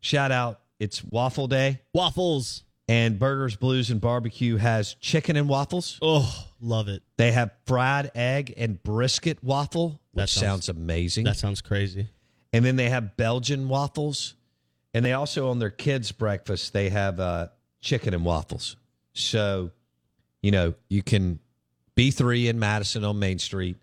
shout 0.00 0.30
out. 0.30 0.59
It's 0.80 1.04
Waffle 1.04 1.46
Day. 1.46 1.80
Waffles. 1.94 2.64
And 2.88 3.20
Burgers, 3.20 3.54
Blues, 3.54 3.90
and 3.90 4.00
Barbecue 4.00 4.56
has 4.56 4.94
chicken 4.94 5.36
and 5.36 5.48
waffles. 5.48 5.96
Oh, 6.02 6.48
love 6.60 6.88
it. 6.88 7.04
They 7.18 7.30
have 7.30 7.52
fried 7.64 8.10
egg 8.16 8.52
and 8.56 8.82
brisket 8.82 9.44
waffle, 9.44 10.00
which 10.10 10.22
That 10.24 10.28
sounds, 10.28 10.64
sounds- 10.64 10.68
amazing. 10.70 11.22
That 11.24 11.36
sounds 11.36 11.60
crazy. 11.60 12.08
And 12.52 12.64
then 12.64 12.74
they 12.74 12.88
have 12.90 13.16
Belgian 13.16 13.68
waffles. 13.68 14.34
And 14.92 15.04
they 15.04 15.12
also, 15.12 15.50
on 15.50 15.60
their 15.60 15.70
kids' 15.70 16.10
breakfast, 16.10 16.72
they 16.72 16.88
have 16.88 17.20
uh, 17.20 17.48
chicken 17.80 18.12
and 18.12 18.24
waffles. 18.24 18.74
So, 19.12 19.70
you 20.42 20.50
know, 20.50 20.74
you 20.88 21.04
can 21.04 21.38
B3 21.96 22.48
in 22.48 22.58
Madison 22.58 23.04
on 23.04 23.20
Main 23.20 23.38
Street, 23.38 23.76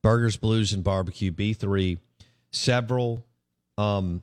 Burgers, 0.00 0.38
Blues, 0.38 0.72
and 0.72 0.82
Barbecue, 0.82 1.30
B3, 1.30 1.98
several 2.52 3.22
um, 3.76 4.22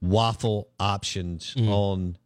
waffle 0.00 0.68
options 0.78 1.54
mm-hmm. 1.54 1.68
on 1.70 2.18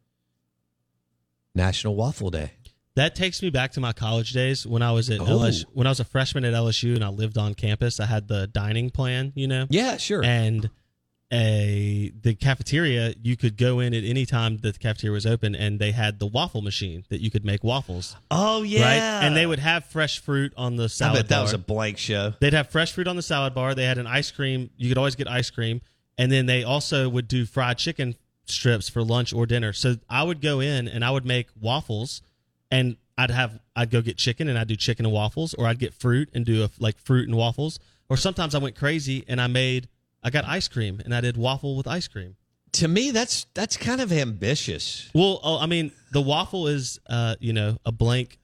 National 1.55 1.95
Waffle 1.95 2.29
Day. 2.31 2.51
That 2.95 3.15
takes 3.15 3.41
me 3.41 3.49
back 3.49 3.71
to 3.71 3.79
my 3.79 3.91
college 3.91 4.33
days 4.33 4.67
when 4.67 4.83
I 4.83 4.91
was 4.91 5.09
at 5.09 5.19
Oh. 5.19 5.25
LSU. 5.25 5.65
When 5.73 5.87
I 5.87 5.89
was 5.89 5.99
a 5.99 6.03
freshman 6.05 6.45
at 6.45 6.53
LSU 6.53 6.93
and 6.95 7.03
I 7.03 7.07
lived 7.09 7.37
on 7.37 7.55
campus, 7.55 7.99
I 7.99 8.05
had 8.05 8.27
the 8.27 8.45
dining 8.47 8.91
plan, 8.91 9.33
you 9.35 9.47
know. 9.47 9.65
Yeah, 9.69 9.97
sure. 9.97 10.23
And 10.23 10.69
a 11.31 12.11
the 12.21 12.35
cafeteria. 12.35 13.15
You 13.21 13.35
could 13.35 13.57
go 13.57 13.79
in 13.79 13.95
at 13.95 14.03
any 14.03 14.25
time 14.27 14.57
that 14.57 14.73
the 14.73 14.79
cafeteria 14.79 15.13
was 15.13 15.25
open, 15.25 15.55
and 15.55 15.79
they 15.79 15.91
had 15.91 16.19
the 16.19 16.27
waffle 16.27 16.61
machine 16.61 17.05
that 17.09 17.21
you 17.21 17.31
could 17.31 17.43
make 17.43 17.63
waffles. 17.63 18.15
Oh 18.29 18.61
yeah, 18.61 18.81
Right, 18.83 19.25
and 19.25 19.35
they 19.35 19.47
would 19.47 19.57
have 19.57 19.85
fresh 19.85 20.19
fruit 20.19 20.53
on 20.55 20.75
the 20.75 20.83
I 20.83 20.87
salad. 20.87 21.15
bet 21.15 21.29
that 21.29 21.35
bar. 21.37 21.43
was 21.43 21.53
a 21.53 21.57
blank 21.57 21.97
show. 21.97 22.33
They'd 22.39 22.53
have 22.53 22.69
fresh 22.69 22.91
fruit 22.93 23.07
on 23.07 23.15
the 23.15 23.23
salad 23.23 23.55
bar. 23.55 23.73
They 23.73 23.85
had 23.85 23.97
an 23.97 24.05
ice 24.05 24.29
cream. 24.29 24.69
You 24.77 24.89
could 24.89 24.99
always 24.99 25.15
get 25.15 25.27
ice 25.27 25.49
cream. 25.49 25.81
And 26.17 26.31
then 26.31 26.45
they 26.45 26.63
also 26.63 27.09
would 27.09 27.27
do 27.27 27.45
fried 27.45 27.77
chicken 27.77 28.15
strips 28.45 28.89
for 28.89 29.03
lunch 29.03 29.33
or 29.33 29.45
dinner. 29.45 29.73
So 29.73 29.95
I 30.09 30.23
would 30.23 30.41
go 30.41 30.59
in 30.59 30.87
and 30.87 31.03
I 31.03 31.11
would 31.11 31.25
make 31.25 31.47
waffles 31.59 32.21
and 32.69 32.97
I'd 33.17 33.31
have 33.31 33.59
I'd 33.75 33.91
go 33.91 34.01
get 34.01 34.17
chicken 34.17 34.47
and 34.47 34.57
I'd 34.57 34.67
do 34.67 34.75
chicken 34.75 35.05
and 35.05 35.13
waffles 35.13 35.53
or 35.53 35.67
I'd 35.67 35.79
get 35.79 35.93
fruit 35.93 36.29
and 36.33 36.45
do 36.45 36.63
a, 36.63 36.69
like 36.79 36.97
fruit 36.97 37.27
and 37.27 37.37
waffles. 37.37 37.79
Or 38.09 38.17
sometimes 38.17 38.55
I 38.55 38.59
went 38.59 38.75
crazy 38.75 39.23
and 39.27 39.39
I 39.39 39.47
made 39.47 39.87
I 40.23 40.29
got 40.29 40.45
ice 40.45 40.67
cream 40.67 41.01
and 41.03 41.13
I 41.13 41.21
did 41.21 41.37
waffle 41.37 41.75
with 41.75 41.87
ice 41.87 42.07
cream. 42.07 42.35
To 42.73 42.87
me, 42.87 43.11
that's 43.11 43.45
that's 43.53 43.77
kind 43.77 44.01
of 44.01 44.11
ambitious. 44.11 45.09
Well, 45.13 45.39
oh, 45.43 45.59
I 45.59 45.67
mean, 45.67 45.91
the 46.11 46.21
waffle 46.21 46.67
is 46.67 46.99
uh, 47.07 47.35
you 47.39 47.53
know, 47.53 47.77
a 47.85 47.91
blank 47.91 48.39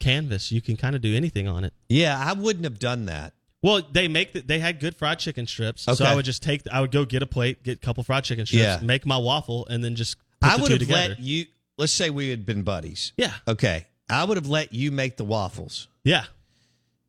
canvas. 0.00 0.50
You 0.50 0.62
can 0.62 0.76
kind 0.76 0.96
of 0.96 1.02
do 1.02 1.14
anything 1.14 1.48
on 1.48 1.64
it. 1.64 1.74
Yeah, 1.88 2.18
I 2.18 2.32
wouldn't 2.32 2.64
have 2.64 2.78
done 2.78 3.06
that. 3.06 3.34
Well, 3.62 3.80
they 3.92 4.08
make 4.08 4.32
the, 4.32 4.40
they 4.40 4.58
had 4.58 4.80
good 4.80 4.96
fried 4.96 5.18
chicken 5.20 5.46
strips, 5.46 5.82
so 5.82 5.92
Okay. 5.92 6.04
I 6.04 6.14
would 6.14 6.24
just 6.24 6.42
take 6.42 6.62
I 6.72 6.80
would 6.80 6.90
go 6.90 7.04
get 7.04 7.22
a 7.22 7.26
plate, 7.26 7.62
get 7.62 7.76
a 7.78 7.80
couple 7.80 8.02
fried 8.02 8.24
chicken 8.24 8.44
strips, 8.44 8.62
Yeah. 8.62 8.80
make 8.82 9.06
my 9.06 9.16
waffle, 9.16 9.66
and 9.68 9.84
then 9.84 9.94
just 9.94 10.16
put 10.40 10.50
I 10.50 10.56
the 10.56 10.62
would 10.62 10.68
two 10.68 10.72
have 10.74 10.80
together. 10.80 11.08
let 11.10 11.20
you. 11.20 11.46
Let's 11.78 11.92
say 11.92 12.10
we 12.10 12.28
had 12.28 12.44
been 12.44 12.62
buddies. 12.62 13.12
Yeah. 13.16 13.32
Okay. 13.48 13.86
I 14.10 14.24
would 14.24 14.36
have 14.36 14.48
let 14.48 14.72
you 14.74 14.90
make 14.92 15.16
the 15.16 15.24
waffles, 15.24 15.88
yeah, 16.04 16.24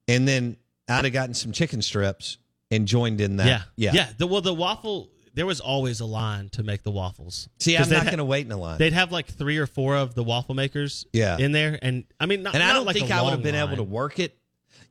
and 0.07 0.27
then 0.27 0.57
I'd 0.87 1.03
have 1.03 1.13
gotten 1.13 1.33
some 1.33 1.51
chicken 1.51 1.81
strips 1.81 2.37
and 2.71 2.87
joined 2.87 3.19
in 3.19 3.37
that. 3.37 3.47
yeah, 3.47 3.61
yeah, 3.75 3.91
yeah. 3.93 4.07
The, 4.17 4.27
well, 4.27 4.41
the 4.41 4.53
waffle 4.53 5.09
there 5.33 5.45
was 5.47 5.59
always 5.59 5.99
a 5.99 6.05
line 6.05 6.49
to 6.49 6.61
make 6.63 6.83
the 6.83 6.91
waffles. 6.91 7.49
See, 7.59 7.75
'Cause 7.75 7.87
I'm 7.87 7.89
they'd 7.89 7.95
not 7.95 8.03
ha- 8.03 8.09
going 8.11 8.17
to 8.19 8.25
wait 8.25 8.45
in 8.45 8.51
a 8.51 8.57
line. 8.57 8.77
They'd 8.77 8.93
have 8.93 9.11
like 9.11 9.25
three 9.27 9.57
or 9.57 9.65
four 9.65 9.95
of 9.97 10.13
the 10.13 10.23
waffle 10.23 10.53
makers, 10.53 11.05
Yeah. 11.11 11.37
in 11.39 11.51
there, 11.53 11.79
and 11.81 12.03
I 12.19 12.27
mean, 12.27 12.43
not, 12.43 12.53
and 12.53 12.61
I 12.63 12.67
not 12.67 12.73
don't 12.75 12.85
like 12.85 12.95
think 12.95 13.09
I 13.09 13.15
would 13.21 13.29
long 13.29 13.31
have 13.31 13.43
been 13.43 13.55
able 13.55 13.75
to 13.77 13.83
work 13.83 14.19
it. 14.19 14.37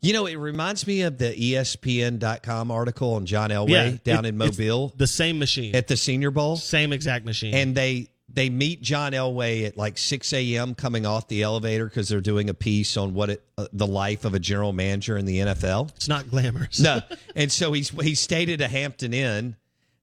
You 0.02 0.12
know, 0.12 0.26
it 0.26 0.34
reminds 0.36 0.86
me 0.86 1.02
of 1.02 1.16
the 1.18 1.32
ESPN.com 1.32 2.70
article 2.70 3.14
on 3.14 3.24
John 3.26 3.50
Elway 3.50 3.68
Yeah, 3.70 3.96
down 4.04 4.24
it- 4.24 4.30
in 4.30 4.36
Mobile 4.36 4.92
The 4.96 5.06
same 5.06 5.38
machine, 5.38 5.74
at 5.76 5.86
the 5.88 5.96
Senior 5.96 6.30
Bowl, 6.30 6.56
same 6.56 6.92
exact 6.92 7.24
machine, 7.24 7.54
and 7.54 7.74
they 7.74 8.08
they 8.34 8.48
meet 8.48 8.80
John 8.80 9.12
Elway 9.12 9.66
at 9.66 9.76
like 9.76 9.98
6 9.98 10.32
a.m. 10.32 10.74
coming 10.74 11.04
off 11.04 11.28
the 11.28 11.42
elevator 11.42 11.84
because 11.84 12.08
they're 12.08 12.22
doing 12.22 12.48
a 12.48 12.54
piece 12.54 12.96
on 12.96 13.12
what 13.12 13.28
it 13.30 13.44
uh, 13.58 13.66
the 13.74 13.86
life 13.86 14.24
of 14.24 14.32
a 14.34 14.38
general 14.38 14.72
manager 14.72 15.18
in 15.18 15.26
the 15.26 15.38
NFL. 15.40 15.90
it's 15.94 16.08
not 16.08 16.28
glamorous. 16.30 16.80
No, 16.80 17.00
and 17.36 17.52
so 17.52 17.72
he's 17.72 17.90
he 17.90 18.14
stayed 18.14 18.48
at 18.50 18.60
a 18.60 18.68
Hampton 18.68 19.12
Inn 19.14 19.56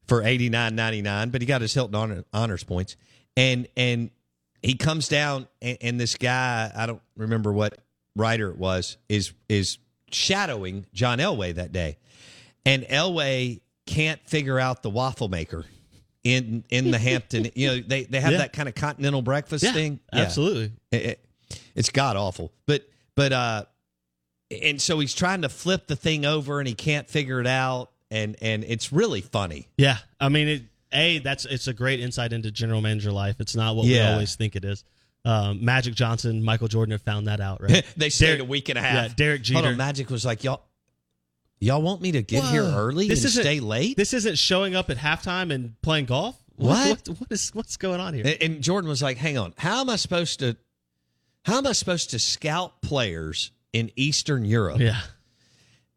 for 0.07 0.23
eighty 0.23 0.49
nine 0.49 0.75
ninety 0.75 1.01
nine, 1.01 1.29
but 1.29 1.41
he 1.41 1.45
got 1.47 1.61
his 1.61 1.73
Hilton 1.73 1.95
honor, 1.95 2.23
honors 2.31 2.63
points, 2.63 2.95
and 3.35 3.67
and 3.75 4.11
he 4.61 4.75
comes 4.75 5.07
down, 5.07 5.47
and, 5.61 5.77
and 5.81 5.99
this 5.99 6.15
guy 6.15 6.71
I 6.73 6.85
don't 6.85 7.01
remember 7.17 7.51
what 7.51 7.79
writer 8.15 8.49
it 8.51 8.57
was 8.57 8.97
is 9.07 9.33
is 9.47 9.77
shadowing 10.13 10.85
John 10.93 11.19
Elway 11.19 11.55
that 11.55 11.71
day, 11.71 11.97
and 12.65 12.83
Elway 12.83 13.61
can't 13.85 14.21
figure 14.27 14.59
out 14.59 14.83
the 14.83 14.89
waffle 14.89 15.29
maker 15.29 15.65
in 16.23 16.63
in 16.69 16.91
the 16.91 16.99
Hampton. 16.99 17.49
You 17.55 17.67
know 17.67 17.79
they 17.85 18.03
they 18.03 18.19
have 18.21 18.33
Yeah. 18.33 18.37
that 18.39 18.53
kind 18.53 18.69
of 18.69 18.75
continental 18.75 19.21
breakfast 19.21 19.63
yeah, 19.63 19.73
thing. 19.73 19.99
absolutely. 20.13 20.71
It- 20.91 21.05
it- 21.05 21.25
it's 21.75 21.89
god 21.89 22.15
awful. 22.15 22.51
But 22.67 22.87
but 23.15 23.31
uh 23.33 23.65
and 24.51 24.81
so 24.81 24.99
he's 24.99 25.13
trying 25.15 25.41
to 25.43 25.49
flip 25.49 25.87
the 25.87 25.95
thing 25.95 26.25
over 26.25 26.59
and 26.59 26.67
he 26.67 26.73
can't 26.75 27.09
figure 27.09 27.39
it 27.39 27.47
out 27.47 27.91
and 28.11 28.35
and 28.41 28.63
it's 28.63 28.91
really 28.91 29.21
funny. 29.21 29.67
Yeah, 29.77 29.97
I 30.19 30.29
mean, 30.29 30.47
it, 30.47 30.63
a 30.91 31.19
that's 31.19 31.45
it's 31.45 31.67
a 31.67 31.73
great 31.73 31.99
insight 31.99 32.33
into 32.33 32.51
general 32.51 32.81
manager 32.81 33.11
life. 33.11 33.37
It's 33.39 33.55
not 33.55 33.75
what 33.75 33.85
we 33.85 33.99
always 33.99 34.35
think 34.35 34.55
it 34.55 34.65
is. 34.65 34.83
Um, 35.25 35.63
Magic 35.65 35.95
Johnson, 35.95 36.43
Michael 36.43 36.67
Jordan 36.69 36.91
have 36.93 37.01
found 37.01 37.27
that 37.27 37.39
out, 37.41 37.61
right? 37.61 37.85
they 37.97 38.09
stayed 38.09 38.27
Derek- 38.27 38.41
a 38.41 38.45
week 38.45 38.69
and 38.69 38.77
a 38.79 38.81
half. 38.81 38.93
Yeah, 39.09 39.13
Derek 39.15 39.39
Hold 39.39 39.45
Jeter. 39.63 39.67
on, 39.69 39.77
Magic 39.77 40.09
was 40.09 40.25
like, 40.25 40.43
Y'all 40.43 40.61
y'all 41.59 41.81
want 41.81 42.01
me 42.01 42.13
to 42.13 42.21
get 42.21 42.43
here 42.45 42.63
early 42.63 43.07
This 43.09 43.19
and 43.19 43.25
isn't- 43.27 43.43
stay 43.43 43.59
late? 43.59 43.97
This 43.97 44.13
isn't 44.13 44.37
showing 44.37 44.75
up 44.75 44.89
at 44.89 44.97
halftime 44.97 45.53
and 45.53 45.79
playing 45.81 46.05
golf. 46.05 46.41
What? 46.55 47.07
What, 47.07 47.19
what 47.19 47.31
is 47.31 47.49
what's 47.53 47.75
going 47.77 47.99
on 47.99 48.13
here? 48.13 48.23
And- 48.25 48.37
and 48.41 48.63
Jordan 48.63 48.89
was 48.89 49.01
like, 49.03 49.17
hang 49.17 49.37
on, 49.37 49.53
how 49.57 49.81
am 49.81 49.89
I 49.89 49.97
supposed 49.97 50.39
to 50.39 50.55
how 51.43 51.57
am 51.57 51.67
I 51.67 51.73
supposed 51.73 52.11
to 52.11 52.19
scout 52.19 52.81
players 52.81 53.51
in 53.73 53.91
Eastern 53.97 54.45
Europe? 54.45 54.79
yeah, 54.79 55.01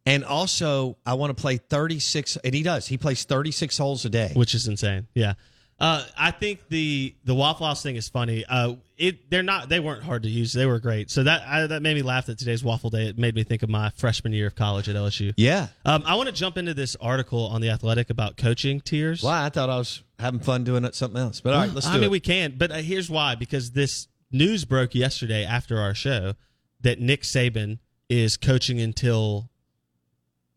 And 0.04 0.24
also 0.24 0.96
I 1.06 1.14
want 1.14 1.34
to 1.36 1.40
play 1.40 1.56
36 1.58 2.36
and 2.38 2.54
he 2.54 2.62
does. 2.64 2.86
He 2.88 2.98
plays 2.98 3.22
36 3.24 3.78
holes 3.78 4.04
a 4.04 4.08
day. 4.10 4.32
which 4.34 4.54
is 4.54 4.66
insane. 4.66 5.06
Yeah. 5.14 5.34
Uh, 5.82 6.04
I 6.16 6.30
think 6.30 6.68
the 6.68 7.12
the 7.24 7.34
Waffle 7.34 7.66
House 7.66 7.82
thing 7.82 7.96
is 7.96 8.08
funny. 8.08 8.44
Uh, 8.48 8.74
it 8.96 9.28
they're 9.30 9.42
not 9.42 9.68
they 9.68 9.80
weren't 9.80 10.04
hard 10.04 10.22
to 10.22 10.28
use. 10.28 10.52
They 10.52 10.64
were 10.64 10.78
great. 10.78 11.10
So 11.10 11.24
that 11.24 11.42
I, 11.44 11.66
that 11.66 11.82
made 11.82 11.96
me 11.96 12.02
laugh 12.02 12.28
at 12.28 12.38
today's 12.38 12.62
Waffle 12.62 12.88
Day. 12.90 13.08
It 13.08 13.18
made 13.18 13.34
me 13.34 13.42
think 13.42 13.64
of 13.64 13.68
my 13.68 13.90
freshman 13.96 14.32
year 14.32 14.46
of 14.46 14.54
college 14.54 14.88
at 14.88 14.94
LSU. 14.94 15.34
Yeah. 15.36 15.66
Um, 15.84 16.04
I 16.06 16.14
want 16.14 16.28
to 16.28 16.34
jump 16.34 16.56
into 16.56 16.72
this 16.72 16.94
article 17.00 17.46
on 17.48 17.60
the 17.60 17.70
Athletic 17.70 18.10
about 18.10 18.36
coaching 18.36 18.80
tiers. 18.80 19.24
Why? 19.24 19.44
I 19.44 19.48
thought 19.48 19.70
I 19.70 19.76
was 19.76 20.04
having 20.20 20.38
fun 20.38 20.62
doing 20.62 20.84
it 20.84 20.94
something 20.94 21.20
else. 21.20 21.40
But 21.40 21.54
all 21.54 21.60
right, 21.62 21.72
let's 21.74 21.86
do 21.88 21.92
I 21.92 21.96
mean, 21.96 22.04
it. 22.04 22.10
we 22.12 22.20
can, 22.20 22.54
but 22.56 22.70
uh, 22.70 22.76
here's 22.76 23.10
why: 23.10 23.34
because 23.34 23.72
this 23.72 24.06
news 24.30 24.64
broke 24.64 24.94
yesterday 24.94 25.44
after 25.44 25.80
our 25.80 25.94
show 25.94 26.34
that 26.82 27.00
Nick 27.00 27.22
Saban 27.22 27.80
is 28.08 28.36
coaching 28.36 28.80
until 28.80 29.50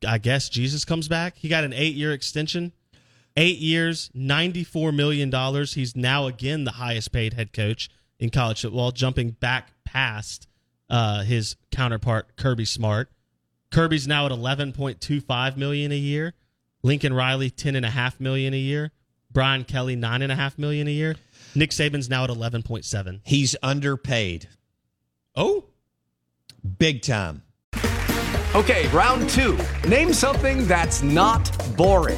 I 0.07 0.19
guess 0.19 0.49
Jesus 0.49 0.85
comes 0.85 1.07
back. 1.07 1.37
He 1.37 1.49
got 1.49 1.63
an 1.63 1.73
eight-year 1.73 2.11
extension, 2.11 2.73
eight 3.37 3.59
years, 3.59 4.09
ninety-four 4.13 4.91
million 4.91 5.29
dollars. 5.29 5.73
He's 5.73 5.95
now 5.95 6.27
again 6.27 6.63
the 6.63 6.71
highest-paid 6.71 7.33
head 7.33 7.53
coach 7.53 7.89
in 8.19 8.29
college 8.29 8.61
football, 8.61 8.91
jumping 8.91 9.31
back 9.31 9.71
past 9.83 10.47
uh, 10.89 11.23
his 11.23 11.55
counterpart 11.71 12.35
Kirby 12.35 12.65
Smart. 12.65 13.09
Kirby's 13.71 14.07
now 14.07 14.25
at 14.25 14.31
eleven 14.31 14.71
point 14.71 15.01
two 15.01 15.21
five 15.21 15.57
million 15.57 15.91
a 15.91 15.97
year. 15.97 16.33
Lincoln 16.83 17.13
Riley 17.13 17.49
ten 17.49 17.75
and 17.75 17.85
a 17.85 17.89
half 17.89 18.19
million 18.19 18.53
a 18.53 18.57
year. 18.57 18.91
Brian 19.31 19.63
Kelly 19.63 19.95
nine 19.95 20.21
and 20.21 20.31
a 20.31 20.35
half 20.35 20.57
million 20.57 20.87
a 20.87 20.91
year. 20.91 21.15
Nick 21.55 21.71
Saban's 21.71 22.09
now 22.09 22.23
at 22.23 22.29
eleven 22.29 22.63
point 22.63 22.85
seven. 22.85 23.21
He's 23.25 23.55
underpaid. 23.61 24.47
Oh, 25.35 25.65
Big 26.79 27.03
time. 27.03 27.43
Okay, 28.55 28.87
round 28.87 29.29
two. 29.29 29.55
Name 29.87 30.13
something 30.13 30.65
that's 30.65 31.03
not 31.03 31.51
boring. 31.77 32.17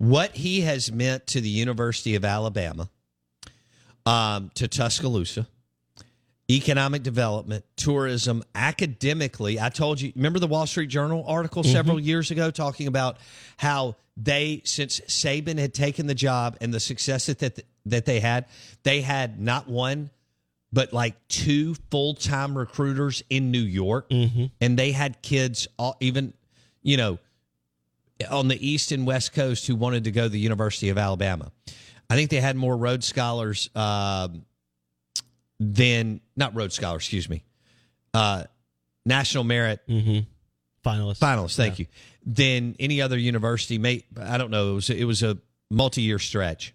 What 0.00 0.34
he 0.34 0.62
has 0.62 0.90
meant 0.90 1.26
to 1.26 1.42
the 1.42 1.50
University 1.50 2.14
of 2.14 2.24
Alabama, 2.24 2.88
um, 4.06 4.50
to 4.54 4.66
Tuscaloosa, 4.66 5.46
economic 6.50 7.02
development, 7.02 7.66
tourism, 7.76 8.42
academically. 8.54 9.60
I 9.60 9.68
told 9.68 10.00
you, 10.00 10.10
remember 10.16 10.38
the 10.38 10.46
Wall 10.46 10.66
Street 10.66 10.86
Journal 10.86 11.22
article 11.26 11.62
several 11.62 12.00
years 12.00 12.30
ago 12.30 12.50
talking 12.50 12.86
about 12.86 13.18
how 13.58 13.96
they, 14.16 14.62
since 14.64 15.00
Saban 15.00 15.58
had 15.58 15.74
taken 15.74 16.06
the 16.06 16.14
job 16.14 16.56
and 16.62 16.72
the 16.72 16.80
success 16.80 17.26
that 17.26 17.40
that, 17.40 17.60
that 17.84 18.06
they 18.06 18.20
had, 18.20 18.46
they 18.84 19.02
had 19.02 19.38
not 19.38 19.68
one 19.68 20.08
but 20.72 20.92
like 20.94 21.14
two 21.28 21.74
full-time 21.90 22.56
recruiters 22.56 23.22
in 23.28 23.50
New 23.50 23.58
York. 23.58 24.06
And 24.62 24.78
they 24.78 24.92
had 24.92 25.20
kids 25.20 25.68
all, 25.78 25.96
even 26.00 26.32
you 26.82 26.96
know 26.96 27.18
on 28.28 28.48
the 28.48 28.68
east 28.68 28.92
and 28.92 29.06
west 29.06 29.32
coast 29.32 29.66
who 29.66 29.76
wanted 29.76 30.04
to 30.04 30.10
go 30.10 30.24
to 30.24 30.28
the 30.28 30.38
University 30.38 30.88
of 30.88 30.98
Alabama. 30.98 31.52
I 32.08 32.16
think 32.16 32.30
they 32.30 32.40
had 32.40 32.56
more 32.56 32.76
Rhodes 32.76 33.06
Scholars 33.06 33.70
um 33.74 34.44
than 35.60 36.22
not 36.36 36.56
Rhodes 36.56 36.74
Scholars, 36.74 37.02
excuse 37.02 37.28
me, 37.28 37.44
uh, 38.14 38.44
National 39.04 39.44
Merit 39.44 39.80
mm-hmm. 39.86 40.20
finalists. 40.88 41.18
Finalists, 41.18 41.56
thank 41.56 41.78
you. 41.78 41.86
Than 42.24 42.74
any 42.80 43.00
other 43.02 43.18
university. 43.18 43.78
May 43.78 44.04
I 44.18 44.38
don't 44.38 44.50
know. 44.50 44.72
It 44.72 44.74
was 44.74 44.90
it 44.90 45.04
was 45.04 45.22
a 45.22 45.38
multi-year 45.70 46.18
stretch, 46.18 46.74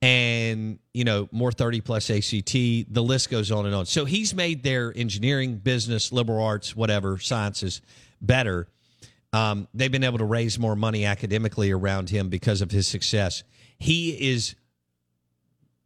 and 0.00 0.78
you 0.94 1.04
know 1.04 1.28
more 1.32 1.52
thirty 1.52 1.80
plus 1.80 2.10
ACT. 2.10 2.52
The 2.52 3.02
list 3.02 3.30
goes 3.30 3.50
on 3.50 3.66
and 3.66 3.74
on. 3.74 3.86
So 3.86 4.04
he's 4.04 4.34
made 4.34 4.62
their 4.62 4.92
engineering, 4.96 5.56
business, 5.56 6.12
liberal 6.12 6.44
arts, 6.44 6.76
whatever 6.76 7.18
sciences 7.18 7.80
better. 8.20 8.68
Um, 9.32 9.68
they've 9.74 9.92
been 9.92 10.04
able 10.04 10.18
to 10.18 10.24
raise 10.24 10.58
more 10.58 10.74
money 10.74 11.04
academically 11.04 11.70
around 11.70 12.10
him 12.10 12.28
because 12.28 12.62
of 12.62 12.70
his 12.70 12.88
success. 12.88 13.44
He 13.78 14.30
is 14.30 14.56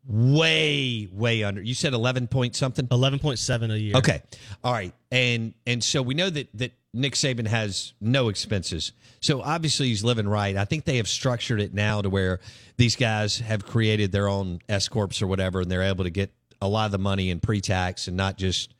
way 0.06 1.08
way 1.10 1.42
under 1.42 1.62
you 1.62 1.74
said 1.74 1.94
11 1.94 2.28
point 2.28 2.54
something? 2.54 2.86
11.7 2.88 3.72
a 3.72 3.78
year. 3.78 3.96
Okay. 3.96 4.22
All 4.62 4.72
right. 4.72 4.92
And 5.10 5.54
and 5.66 5.82
so 5.82 6.02
we 6.02 6.14
know 6.14 6.28
that 6.28 6.48
that 6.54 6.72
nick 6.92 7.14
saban 7.14 7.46
has 7.46 7.94
no 8.00 8.28
expenses. 8.28 8.92
So 9.20 9.42
obviously 9.42 9.88
he's 9.88 10.04
living 10.04 10.28
right. 10.28 10.56
I 10.56 10.64
think 10.64 10.84
they 10.84 10.98
have 10.98 11.08
structured 11.08 11.60
it 11.60 11.72
now 11.72 12.02
to 12.02 12.10
where 12.10 12.40
these 12.76 12.96
guys 12.96 13.38
have 13.38 13.64
created 13.64 14.12
their 14.12 14.28
own 14.28 14.60
s 14.68 14.88
corps 14.88 15.22
or 15.22 15.26
whatever 15.26 15.60
and 15.60 15.70
they're 15.70 15.82
able 15.82 16.04
to 16.04 16.10
get 16.10 16.32
a 16.60 16.68
lot 16.68 16.86
of 16.86 16.92
the 16.92 16.98
money 16.98 17.30
in 17.30 17.40
pre-tax 17.40 18.08
and 18.08 18.16
not 18.16 18.36
just 18.36 18.74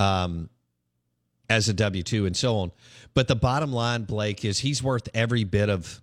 um 0.00 0.48
as 1.52 1.68
a 1.68 1.74
w2 1.74 2.26
and 2.26 2.36
so 2.36 2.56
on 2.56 2.72
but 3.14 3.28
the 3.28 3.36
bottom 3.36 3.72
line 3.72 4.04
blake 4.04 4.44
is 4.44 4.58
he's 4.58 4.82
worth 4.82 5.08
every 5.14 5.44
bit 5.44 5.68
of 5.68 6.00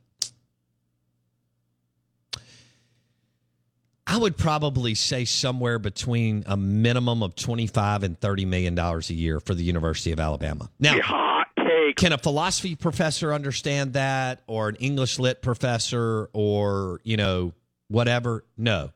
I 4.12 4.18
would 4.18 4.38
probably 4.38 4.96
say 4.96 5.24
somewhere 5.24 5.78
between 5.78 6.44
a 6.48 6.58
minimum 6.58 7.22
of 7.22 7.36
25 7.36 8.02
and 8.02 8.20
30 8.20 8.46
million 8.46 8.74
dollars 8.74 9.12
a 9.12 9.14
year 9.14 9.40
for 9.40 9.54
the 9.54 9.64
University 9.64 10.12
of 10.12 10.20
Alabama. 10.20 10.72
Now, 10.80 11.00
hot 11.00 11.48
take. 11.60 11.96
can 11.96 12.12
a 12.12 12.18
philosophy 12.18 12.76
professor 12.76 13.32
understand 13.32 13.94
that 13.94 14.42
or 14.48 14.68
an 14.68 14.78
English 14.78 15.20
lit 15.20 15.44
professor 15.44 16.28
or, 16.34 17.02
you 17.04 17.18
know, 17.18 17.54
whatever? 17.88 18.46
No. 18.58 18.90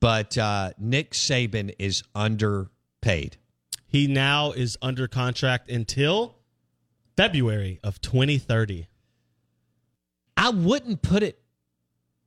But 0.00 0.38
uh, 0.38 0.70
Nick 0.78 1.10
Saban 1.10 1.74
is 1.78 2.02
underpaid. 2.14 3.36
He 3.96 4.06
now 4.08 4.52
is 4.52 4.76
under 4.82 5.08
contract 5.08 5.70
until 5.70 6.36
February 7.16 7.80
of 7.82 7.98
2030. 8.02 8.88
I 10.36 10.50
wouldn't 10.50 11.00
put 11.00 11.22
it 11.22 11.40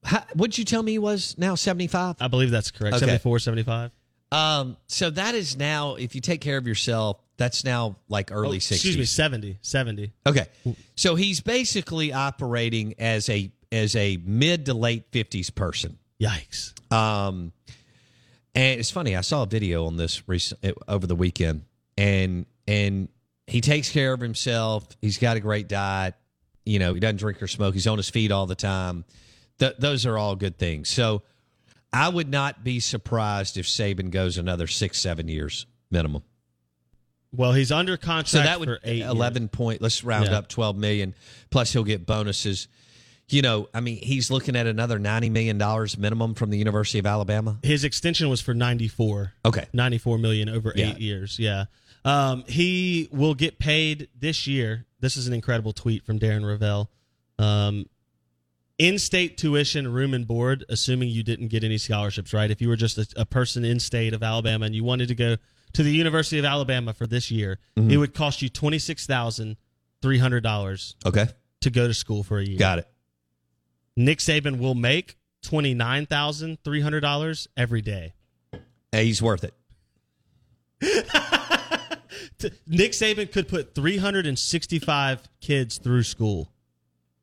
how, 0.04 0.24
what'd 0.34 0.58
you 0.58 0.66
tell 0.66 0.82
me 0.82 0.94
he 0.94 0.98
was 1.00 1.38
now 1.38 1.54
75? 1.54 2.16
I 2.20 2.28
believe 2.28 2.50
that's 2.50 2.72
correct. 2.72 2.96
Okay. 2.96 3.06
74, 3.06 3.40
75. 3.40 3.92
Um, 4.32 4.78
so 4.88 5.12
that 5.12 5.36
is 5.36 5.58
now, 5.58 5.96
if 5.96 6.16
you 6.16 6.22
take 6.22 6.42
care 6.42 6.58
of 6.58 6.66
yourself, 6.66 7.20
that's 7.38 7.64
now 7.64 7.98
like 8.08 8.32
early 8.32 8.58
Oh, 8.58 8.60
60s. 8.60 8.72
Excuse 8.72 8.98
me, 8.98 9.06
70. 9.06 9.60
70. 9.62 10.12
Okay. 10.26 10.48
So 10.96 11.14
he's 11.16 11.42
basically 11.42 12.14
operating 12.14 12.96
as 12.98 13.30
a 13.30 13.52
as 13.72 13.96
a 13.96 14.18
mid 14.24 14.66
to 14.66 14.74
late 14.74 15.12
50s 15.12 15.54
person. 15.54 16.00
Yikes. 16.20 16.74
Um 16.92 17.54
and 18.56 18.80
it's 18.80 18.92
funny, 18.92 19.16
I 19.16 19.22
saw 19.22 19.44
a 19.44 19.46
video 19.46 19.86
on 19.86 19.98
this 19.98 20.28
recent 20.28 20.60
eh, 20.64 20.72
over 20.88 21.06
the 21.08 21.16
weekend 21.16 21.64
and 21.98 22.46
and 22.68 23.10
he 23.48 23.62
takes 23.62 23.90
care 23.90 24.14
of 24.14 24.20
himself. 24.20 24.88
He's 25.02 25.18
got 25.18 25.36
a 25.38 25.40
great 25.40 25.68
diet. 25.68 26.14
You 26.66 26.78
know, 26.80 26.94
he 26.94 27.00
doesn't 27.00 27.18
drink 27.18 27.42
or 27.42 27.48
smoke. 27.48 27.74
He's 27.74 27.88
on 27.88 27.98
his 27.98 28.10
feet 28.10 28.32
all 28.32 28.46
the 28.46 28.54
time. 28.56 29.06
Th- 29.58 29.76
those 29.80 30.06
are 30.06 30.18
all 30.18 30.36
good 30.36 30.58
things. 30.60 30.88
So 30.90 31.24
I 31.92 32.10
would 32.10 32.30
not 32.30 32.64
be 32.64 32.80
surprised 32.80 33.58
if 33.58 33.66
Saban 33.66 34.12
goes 34.12 34.38
another 34.38 34.68
six, 34.68 35.00
seven 35.00 35.28
years 35.28 35.66
minimum. 35.90 36.22
Well, 37.36 37.54
he's 37.54 37.72
under 37.72 37.98
contract 37.98 38.30
So 38.30 38.38
that 38.40 38.60
would 38.60 38.70
for 38.70 38.80
eight. 38.84 39.02
eleven 39.02 39.44
years. 39.44 39.52
point. 39.52 39.82
Let's 39.82 40.04
round 40.04 40.28
Yeah. 40.28 40.38
up 40.40 40.48
twelve 40.48 40.78
million. 40.78 41.14
Plus, 41.50 41.72
he'll 41.74 41.84
get 41.84 42.06
bonuses. 42.06 42.68
You 43.32 43.42
know, 43.42 43.70
I 43.74 43.80
mean, 43.80 43.98
he's 43.98 44.30
looking 44.32 44.56
at 44.56 44.66
another 44.68 45.00
ninety 45.00 45.30
million 45.30 45.58
dollars 45.58 45.98
minimum 45.98 46.34
from 46.36 46.50
the 46.50 46.58
University 46.58 47.00
of 47.00 47.06
Alabama. 47.06 47.60
His 47.64 47.84
extension 47.84 48.30
was 48.30 48.42
for 48.42 48.54
94. 48.54 49.34
Okay. 49.46 49.68
94 49.74 50.18
million 50.18 50.50
over 50.50 50.74
Yeah. 50.76 50.92
eight 50.92 51.00
years. 51.00 51.38
Yeah. 51.40 51.66
Um, 52.06 52.44
he 52.48 53.08
will 53.12 53.34
get 53.36 53.60
paid 53.60 54.08
this 54.18 54.48
year. 54.48 54.86
This 55.00 55.18
is 55.18 55.28
an 55.28 55.34
incredible 55.34 55.74
tweet 55.74 56.06
from 56.06 56.18
Darren 56.20 56.44
Rovell. 56.44 56.88
Um, 57.38 57.86
in-state 58.78 59.38
tuition, 59.38 59.88
room 59.92 60.14
and 60.14 60.26
board, 60.26 60.64
assuming 60.70 61.10
you 61.10 61.24
didn't 61.24 61.50
get 61.50 61.64
any 61.64 61.78
scholarships, 61.78 62.34
right? 62.34 62.50
If 62.50 62.62
you 62.62 62.70
were 62.70 62.78
just 62.78 62.98
a, 62.98 63.06
a 63.18 63.26
person 63.26 63.66
in 63.66 63.80
state 63.80 64.14
of 64.14 64.24
Alabama 64.24 64.66
and 64.66 64.74
you 64.74 64.84
wanted 64.86 65.10
to 65.10 65.16
go 65.16 65.36
to 65.74 65.84
the 65.84 65.92
University 65.92 66.40
of 66.40 66.46
Alabama 66.46 66.94
for 66.94 67.06
this 67.06 67.30
year, 67.30 67.60
Mhm. 67.78 67.92
it 67.92 67.98
would 67.98 68.14
cost 68.14 68.42
you 68.42 68.50
twenty 68.50 68.80
six 68.80 69.06
thousand 69.06 69.58
three 70.02 70.18
hundred 70.18 70.42
dollars. 70.44 70.96
Okay. 71.06 71.28
To 71.62 71.70
go 71.70 71.88
to 71.88 71.94
school 71.94 72.24
for 72.24 72.40
a 72.40 72.46
year. 72.46 72.58
Got 72.58 72.80
it. 72.80 72.88
Nick 74.00 74.20
Saban 74.20 74.60
will 74.60 74.76
make 74.76 75.18
twenty 75.44 75.74
nine 75.74 76.06
thousand 76.06 76.64
three 76.64 76.80
hundred 76.80 77.02
dollars 77.02 77.50
every 77.58 77.82
day. 77.82 78.14
Hey, 78.94 79.06
he's 79.06 79.22
worth 79.22 79.44
it. 79.44 79.54
Nick 82.66 82.94
Saban 82.94 83.30
could 83.32 83.48
put 83.50 83.76
365 83.76 85.28
kids 85.42 85.78
through 85.78 86.04
school. 86.04 86.50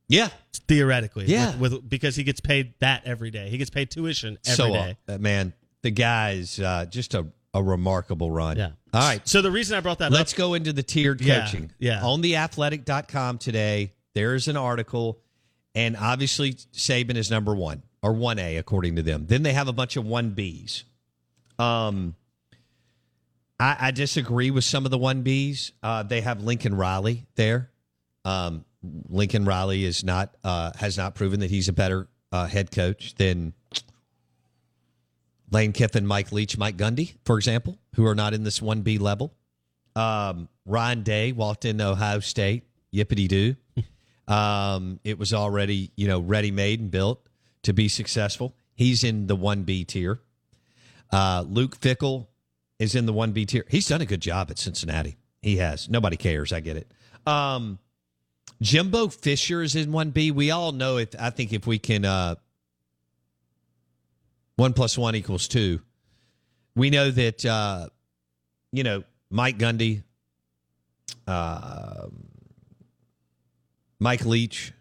Yeah, 0.09 0.29
theoretically. 0.69 1.25
Yeah. 1.27 1.57
with, 1.57 1.73
with 1.73 1.89
because 1.89 2.15
he 2.15 2.23
gets 2.23 2.41
paid 2.41 2.75
that 2.81 3.07
every 3.07 3.31
day. 3.31 3.49
He 3.49 3.59
gets 3.59 3.71
paid 3.71 3.91
tuition 3.91 4.39
every 4.47 4.55
so, 4.57 4.73
day. 4.73 4.97
uh, 5.09 5.19
man, 5.19 5.55
the 5.83 5.91
guy's 5.91 6.61
uh, 6.61 6.85
just 6.89 7.15
a, 7.15 7.27
a 7.55 7.63
remarkable 7.63 8.31
run. 8.31 8.59
Yeah. 8.59 8.71
All 8.93 9.01
right. 9.01 9.27
So 9.27 9.41
the 9.43 9.51
reason 9.51 9.77
I 9.77 9.81
brought 9.81 9.99
that 9.99 10.07
up. 10.07 10.13
Let's 10.13 10.35
up, 10.35 10.39
go 10.39 10.55
into 10.55 10.73
the 10.73 10.83
tiered 10.83 11.21
Yeah, 11.23 11.47
coaching. 11.47 11.73
yeah. 11.79 12.05
On 12.05 12.23
theathletic.com 12.23 13.39
today, 13.39 13.95
there's 14.15 14.47
an 14.47 14.57
article, 14.57 15.19
and 15.77 15.95
obviously 15.95 16.55
Saban 16.55 17.17
is 17.17 17.31
number 17.31 17.55
one 17.55 17.83
or 18.03 18.15
1A, 18.15 18.59
according 18.59 18.97
to 18.97 19.03
them. 19.03 19.27
Then 19.27 19.43
they 19.43 19.53
have 19.53 19.69
a 19.69 19.73
bunch 19.75 19.97
of 19.97 20.05
1Bs. 20.05 20.85
Um, 21.59 22.17
I, 23.61 23.77
I 23.81 23.91
disagree 23.91 24.51
with 24.51 24.65
some 24.65 24.87
of 24.87 24.91
the 24.91 24.99
1Bs. 24.99 25.73
Uh, 25.83 26.03
they 26.03 26.23
have 26.23 26.43
Lincoln 26.43 26.75
Riley 26.75 27.27
there. 27.37 27.71
Um, 28.25 28.65
Lincoln 29.09 29.45
Riley 29.45 29.85
is 29.85 30.03
not 30.03 30.35
uh, 30.43 30.73
has 30.77 30.97
not 30.97 31.15
proven 31.15 31.41
that 31.41 31.51
he's 31.51 31.69
a 31.69 31.73
better 31.73 32.09
uh, 32.33 32.47
head 32.47 32.71
coach 32.71 33.15
than 33.17 33.53
Lane 35.51 35.73
Kiffin, 35.73 36.07
Mike 36.07 36.33
Leach, 36.33 36.57
Mike 36.57 36.77
Gundy, 36.77 37.17
for 37.25 37.37
example, 37.37 37.79
who 37.97 38.07
are 38.07 38.15
not 38.15 38.33
in 38.33 38.45
this 38.45 38.61
1B 38.61 39.01
level. 39.01 39.35
Um, 39.95 40.49
Ryan 40.65 41.03
Day 41.03 41.33
walked 41.33 41.65
in 41.65 41.81
Ohio 41.81 42.21
State, 42.21 42.65
yippity 42.93 43.29
doo. 43.29 43.57
um, 44.29 45.01
it 45.05 45.19
was 45.19 45.33
already, 45.33 45.93
you 45.97 46.09
know, 46.09 46.21
ready 46.21 46.51
made 46.51 46.81
and 46.81 46.91
built 46.91 47.27
to 47.63 47.73
be 47.73 47.89
successful. 47.89 48.55
He's 48.75 49.05
in 49.05 49.27
the 49.27 49.37
1B 49.37 49.87
tier. 49.87 50.21
Uh, 51.13 51.45
Luke 51.47 51.79
Fickell 51.79 52.27
is 52.79 52.95
in 52.95 53.07
the 53.07 53.13
1B 53.13 53.47
tier. 53.47 53.65
He's 53.69 53.89
done 53.89 54.01
a 54.01 54.07
good 54.07 54.21
job 54.21 54.51
at 54.51 54.59
Cincinnati. 54.59 55.17
He 55.43 55.57
has. 55.57 55.89
Nobody 55.89 56.17
cares. 56.17 56.53
I 56.53 56.61
get 56.61 56.77
it. 56.77 56.91
Um, 57.27 57.79
Jimbo 58.61 59.09
Fisher 59.09 59.63
is 59.63 59.77
in 59.77 59.91
1B. 59.91 60.33
We 60.33 60.51
all 60.51 60.73
know 60.73 60.97
if 60.97 61.11
I 61.19 61.31
think 61.31 61.53
if 61.53 61.67
we 61.67 61.79
can 61.79 62.05
uh, 62.05 62.37
one 64.57 64.73
plus 64.73 64.97
one 64.99 65.15
equals 65.15 65.49
two. 65.49 65.81
We 66.75 66.91
know 66.91 67.11
that 67.11 67.45
uh, 67.45 67.89
you 68.73 68.83
know 68.83 69.05
Mike 69.31 69.59
Gundy, 69.59 70.03
uh, 71.27 72.07
Mike 73.99 74.25
Leach, 74.25 74.73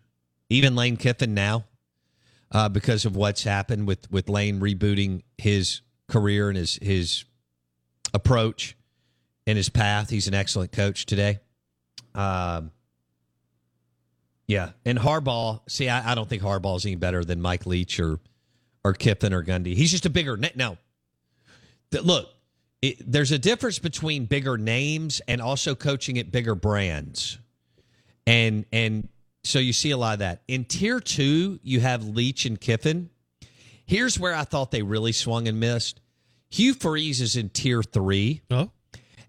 even 0.49 0.75
Lane 0.75 0.97
Kiffin 0.97 1.33
now, 1.33 1.65
uh, 2.51 2.69
because 2.69 3.05
of 3.05 3.15
what's 3.15 3.43
happened 3.43 3.87
with 3.87 4.09
with 4.11 4.29
Lane 4.29 4.59
rebooting 4.59 5.23
his 5.37 5.81
career 6.07 6.49
and 6.49 6.57
his 6.57 6.75
his 6.81 7.25
approach 8.13 8.77
and 9.47 9.57
his 9.57 9.69
path. 9.69 10.09
He's 10.09 10.27
an 10.27 10.33
excellent 10.33 10.71
coach 10.71 11.05
today. 11.05 11.39
Um, 12.13 12.71
yeah, 14.47 14.71
and 14.85 14.99
Harbaugh. 14.99 15.61
See, 15.67 15.89
I, 15.89 16.11
I 16.11 16.15
don't 16.15 16.29
think 16.29 16.43
Harbaugh 16.43 16.77
is 16.77 16.85
any 16.85 16.95
better 16.95 17.23
than 17.23 17.41
Mike 17.41 17.65
Leach 17.65 17.99
or 17.99 18.19
or 18.83 18.93
Kiffin 18.93 19.33
or 19.33 19.43
Gundy. 19.43 19.73
He's 19.75 19.91
just 19.91 20.05
a 20.05 20.09
bigger 20.09 20.37
na- 20.37 20.49
now. 20.55 20.77
th- 21.91 22.03
look, 22.03 22.29
it, 22.81 22.97
there's 22.99 23.31
a 23.31 23.39
difference 23.39 23.79
between 23.79 24.25
bigger 24.25 24.57
names 24.57 25.21
and 25.27 25.41
also 25.41 25.73
coaching 25.73 26.19
at 26.19 26.31
bigger 26.31 26.53
brands, 26.53 27.39
and 28.27 28.65
and 28.71 29.07
so 29.43 29.59
you 29.59 29.73
see 29.73 29.91
a 29.91 29.97
lot 29.97 30.13
of 30.13 30.19
that 30.19 30.41
in 30.47 30.65
tier 30.65 30.99
two. 30.99 31.59
You 31.63 31.79
have 31.81 32.03
Leach 32.07 32.45
and 32.45 32.59
Kiffin. 32.59 33.09
Here's 33.85 34.19
where 34.19 34.33
I 34.33 34.43
thought 34.43 34.71
they 34.71 34.81
really 34.81 35.11
swung 35.11 35.47
and 35.47 35.59
missed. 35.59 36.01
Hugh 36.49 36.73
Freeze 36.73 37.21
is 37.21 37.35
in 37.35 37.49
tier 37.49 37.83
three. 37.83 38.41
Oh. 38.49 38.71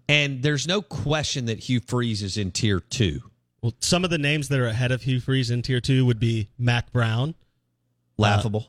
And 0.09 0.41
there's 0.41 0.67
no 0.67 0.81
question 0.81 1.45
that 1.45 1.59
Hugh 1.59 1.81
Freeze 1.81 2.23
is 2.23 2.37
in 2.37 2.51
tier 2.51 2.79
two. 2.79 3.19
Well, 3.61 3.73
some 3.81 4.03
of 4.03 4.09
the 4.09 4.17
names 4.17 4.47
that 4.49 4.59
are 4.59 4.67
ahead 4.67 4.91
of 4.91 5.01
Hugh 5.01 5.19
Freeze 5.19 5.51
in 5.51 5.61
tier 5.61 5.81
two 5.81 6.05
would 6.05 6.19
be 6.19 6.47
Mack 6.57 6.91
Brown, 6.93 7.29
uh, 7.29 8.21
Laughable. 8.21 8.67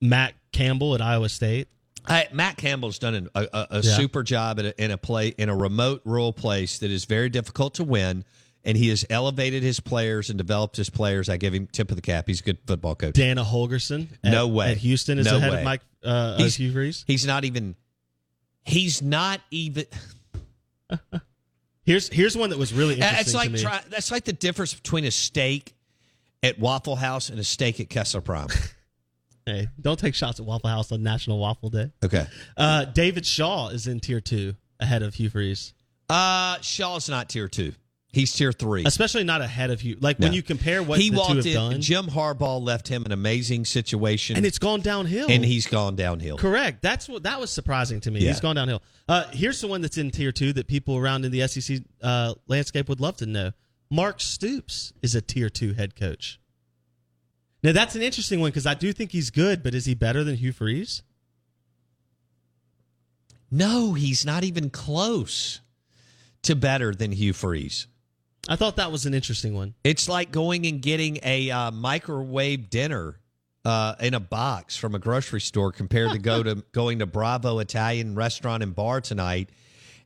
Matt 0.00 0.34
Campbell 0.52 0.94
at 0.94 1.02
Iowa 1.02 1.28
State. 1.28 1.68
I, 2.06 2.28
Matt 2.32 2.56
Campbell's 2.56 2.98
done 2.98 3.28
a, 3.34 3.40
a, 3.52 3.66
a 3.70 3.80
Yeah. 3.82 3.96
super 3.96 4.22
job 4.22 4.58
a, 4.60 4.82
in 4.82 4.90
a 4.92 4.96
play 4.96 5.28
in 5.28 5.48
a 5.48 5.56
remote 5.56 6.00
rural 6.04 6.32
place 6.32 6.78
that 6.78 6.90
is 6.90 7.04
very 7.04 7.28
difficult 7.28 7.74
to 7.74 7.84
win, 7.84 8.24
and 8.64 8.76
he 8.76 8.88
has 8.88 9.04
elevated 9.08 9.62
his 9.62 9.80
players 9.80 10.28
and 10.30 10.36
developed 10.38 10.76
his 10.76 10.90
players. 10.90 11.28
I 11.28 11.36
give 11.36 11.54
him 11.54 11.66
tip 11.66 11.90
of 11.90 11.96
the 11.96 12.02
cap. 12.02 12.24
He's 12.26 12.40
a 12.40 12.44
good 12.44 12.58
football 12.66 12.94
coach. 12.94 13.14
Dana 13.14 13.44
Holgorsen. 13.44 14.08
At, 14.24 14.32
no 14.32 14.48
way. 14.48 14.72
At 14.72 14.76
Houston 14.78 15.18
is 15.18 15.26
No 15.26 15.36
ahead 15.36 15.52
way. 15.52 15.58
of 15.58 15.64
Mike 15.64 15.80
uh, 16.04 16.36
He's- 16.36 16.56
Hugh 16.56 16.72
Freeze. 16.72 17.04
He's 17.06 17.26
not 17.26 17.44
even. 17.44 17.74
He's 18.64 19.00
not 19.00 19.40
even. 19.50 19.86
Here's 21.84 22.08
here's 22.10 22.36
one 22.36 22.50
that 22.50 22.58
was 22.58 22.74
really 22.74 22.94
interesting 22.94 23.20
It's 23.20 23.34
like 23.34 23.46
to 23.46 23.52
me. 23.54 23.62
try, 23.62 23.80
that's 23.88 24.10
like 24.10 24.24
the 24.24 24.32
difference 24.34 24.74
between 24.74 25.04
a 25.06 25.10
steak 25.10 25.74
at 26.42 26.58
Waffle 26.58 26.96
House 26.96 27.30
and 27.30 27.38
a 27.38 27.44
steak 27.44 27.80
at 27.80 27.88
Kessler 27.88 28.20
Prime. 28.20 28.48
hey, 29.46 29.68
don't 29.80 29.98
take 29.98 30.14
shots 30.14 30.38
at 30.38 30.44
Waffle 30.44 30.68
House 30.68 30.92
on 30.92 31.02
National 31.02 31.38
Waffle 31.38 31.70
Day. 31.70 31.90
Okay. 32.04 32.26
Uh, 32.58 32.84
David 32.84 33.24
Shaw 33.24 33.68
is 33.68 33.86
in 33.86 34.00
tier 34.00 34.20
two 34.20 34.54
ahead 34.78 35.02
of 35.02 35.14
Hugh 35.14 35.30
Freeze. 35.30 35.72
Uh, 36.10 36.60
Shaw's 36.60 37.08
not 37.08 37.30
tier 37.30 37.48
two. 37.48 37.72
He's 38.10 38.32
tier 38.32 38.52
three. 38.52 38.84
Especially 38.86 39.22
not 39.22 39.42
ahead 39.42 39.70
of 39.70 39.82
you. 39.82 39.98
Like 40.00 40.18
when 40.18 40.32
you 40.32 40.42
compare 40.42 40.82
what 40.82 40.98
he 40.98 41.10
walked 41.10 41.36
have 41.36 41.46
in, 41.46 41.54
done, 41.54 41.80
Jim 41.82 42.06
Harbaugh 42.06 42.60
left 42.62 42.88
him 42.88 43.04
an 43.04 43.12
amazing 43.12 43.66
situation, 43.66 44.36
and 44.36 44.46
it's 44.46 44.58
gone 44.58 44.80
downhill. 44.80 45.26
and 45.30 45.44
he's 45.44 45.66
gone 45.66 45.94
downhill. 45.94 46.38
Correct. 46.38 46.80
That's 46.80 47.06
what 47.06 47.24
that 47.24 47.38
was 47.38 47.50
surprising 47.50 48.00
to 48.00 48.10
me. 48.10 48.20
Yeah. 48.20 48.28
He's 48.28 48.40
gone 48.40 48.56
downhill. 48.56 48.82
Uh, 49.08 49.24
here's 49.32 49.60
the 49.60 49.68
one 49.68 49.82
that's 49.82 49.98
in 49.98 50.10
tier 50.10 50.32
two 50.32 50.54
that 50.54 50.66
people 50.66 50.96
around 50.96 51.26
in 51.26 51.32
the 51.32 51.46
SEC 51.46 51.80
uh, 52.02 52.34
landscape 52.46 52.88
would 52.88 53.00
love 53.00 53.18
to 53.18 53.26
know. 53.26 53.52
Mark 53.90 54.20
Stoops 54.20 54.92
is 55.02 55.14
a 55.14 55.20
tier 55.20 55.50
two 55.50 55.74
head 55.74 55.94
coach. 55.94 56.40
Now 57.62 57.72
that's 57.72 57.94
an 57.94 58.02
interesting 58.02 58.40
one 58.40 58.50
because 58.50 58.66
I 58.66 58.74
do 58.74 58.90
think 58.94 59.12
he's 59.12 59.28
good, 59.30 59.62
but 59.62 59.74
is 59.74 59.84
he 59.84 59.94
better 59.94 60.24
than 60.24 60.36
Hugh 60.36 60.52
Freeze? 60.52 61.02
No, 63.50 63.92
he's 63.92 64.24
not 64.24 64.44
even 64.44 64.70
close 64.70 65.60
to 66.42 66.54
better 66.54 66.94
than 66.94 67.12
Hugh 67.12 67.32
Freeze. 67.32 67.86
I 68.48 68.56
thought 68.56 68.76
that 68.76 68.90
was 68.90 69.04
an 69.06 69.12
interesting 69.14 69.54
one. 69.54 69.74
It's 69.84 70.08
like 70.08 70.30
going 70.32 70.66
and 70.66 70.80
getting 70.80 71.18
a 71.22 71.50
uh, 71.50 71.70
microwave 71.70 72.70
dinner 72.70 73.20
uh, 73.64 73.94
in 74.00 74.14
a 74.14 74.20
box 74.20 74.76
from 74.76 74.94
a 74.94 74.98
grocery 74.98 75.40
store 75.42 75.70
compared 75.70 76.12
to 76.12 76.18
go 76.18 76.42
to 76.42 76.54
going 76.72 77.00
to 77.00 77.06
Bravo 77.06 77.58
Italian 77.58 78.14
restaurant 78.14 78.62
and 78.62 78.74
bar 78.74 79.00
tonight 79.00 79.50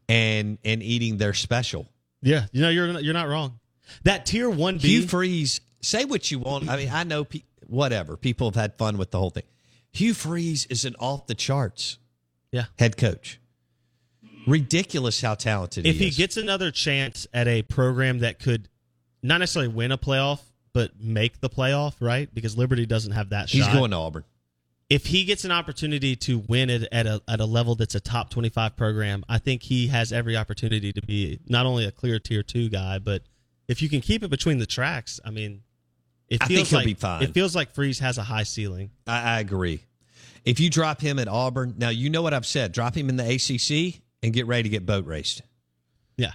and 0.08 0.58
and 0.64 0.82
eating 0.82 1.18
their 1.18 1.34
special. 1.34 1.86
Yeah, 2.20 2.46
you 2.52 2.62
know 2.62 2.68
you're 2.70 3.00
you're 3.00 3.14
not 3.14 3.28
wrong. 3.28 3.60
That 4.04 4.26
tier 4.26 4.50
one 4.50 4.78
B. 4.78 4.88
Hugh 4.88 5.02
Freeze, 5.06 5.60
say 5.80 6.04
what 6.04 6.30
you 6.30 6.38
want. 6.40 6.68
I 6.68 6.76
mean, 6.76 6.90
I 6.90 7.04
know 7.04 7.24
pe- 7.24 7.42
whatever 7.66 8.16
people 8.16 8.48
have 8.48 8.56
had 8.56 8.76
fun 8.76 8.98
with 8.98 9.10
the 9.12 9.18
whole 9.18 9.30
thing. 9.30 9.44
Hugh 9.92 10.14
Freeze 10.14 10.66
is 10.66 10.84
an 10.84 10.96
off 10.98 11.26
the 11.26 11.34
charts 11.34 11.98
Yeah. 12.50 12.64
head 12.78 12.96
coach. 12.96 13.38
Ridiculous 14.46 15.20
how 15.20 15.34
talented 15.34 15.84
he 15.84 15.90
is. 15.90 15.96
if 15.96 16.00
he 16.00 16.08
he 16.10 16.16
gets 16.16 16.36
another 16.36 16.70
chance 16.70 17.26
at 17.32 17.46
a 17.48 17.62
program 17.62 18.20
that 18.20 18.38
could 18.38 18.68
not 19.22 19.38
necessarily 19.38 19.72
win 19.72 19.92
a 19.92 19.98
playoff, 19.98 20.40
but 20.72 20.92
make 21.00 21.40
the 21.40 21.48
playoff, 21.50 21.94
right? 22.00 22.32
Because 22.34 22.56
Liberty 22.56 22.86
doesn't 22.86 23.12
have 23.12 23.30
that 23.30 23.48
He's 23.50 23.64
shot. 23.64 23.72
going 23.72 23.90
to 23.92 23.96
Auburn. 23.98 24.24
if 24.90 25.06
he 25.06 25.24
gets 25.24 25.44
an 25.44 25.52
opportunity 25.52 26.16
to 26.16 26.38
win 26.48 26.70
it 26.70 26.88
at 26.90 27.06
a 27.06 27.22
at 27.28 27.40
a 27.40 27.44
level 27.44 27.74
that's 27.76 27.94
a 27.94 28.00
top 28.00 28.30
25 28.30 28.74
program, 28.76 29.24
I 29.28 29.38
think 29.38 29.62
he 29.62 29.86
has 29.88 30.12
every 30.12 30.36
opportunity 30.36 30.92
to 30.92 31.02
be 31.02 31.38
not 31.46 31.66
only 31.66 31.84
a 31.84 31.92
clear 31.92 32.18
tier 32.18 32.42
2 32.42 32.68
guy, 32.68 32.98
but 32.98 33.22
if 33.68 33.80
you 33.80 33.88
can 33.88 34.00
keep 34.00 34.22
it 34.24 34.28
between 34.28 34.58
the 34.58 34.66
tracks, 34.66 35.20
I 35.24 35.30
mean, 35.30 35.62
it 36.28 36.42
feels 36.44 36.72
like 36.72 36.86
it 36.88 37.32
feels 37.34 37.54
like 37.54 37.74
Freeze 37.74 38.00
has 38.00 38.18
a 38.18 38.22
high 38.22 38.42
ceiling. 38.42 38.90
I, 39.06 39.36
I 39.36 39.40
agree. 39.40 39.84
If 40.44 40.58
you 40.58 40.68
drop 40.70 41.00
him 41.00 41.18
at 41.20 41.28
Auburn, 41.28 41.74
now 41.78 41.90
you 41.90 42.10
know 42.10 42.22
what 42.22 42.34
I've 42.34 42.46
said. 42.46 42.72
Drop 42.72 42.96
him 42.96 43.08
in 43.08 43.16
the 43.16 43.24
ACC 43.34 44.02
and 44.22 44.32
get 44.32 44.46
ready 44.46 44.64
to 44.64 44.68
get 44.68 44.86
boat 44.86 45.06
raced. 45.06 45.42
Yeah. 46.16 46.32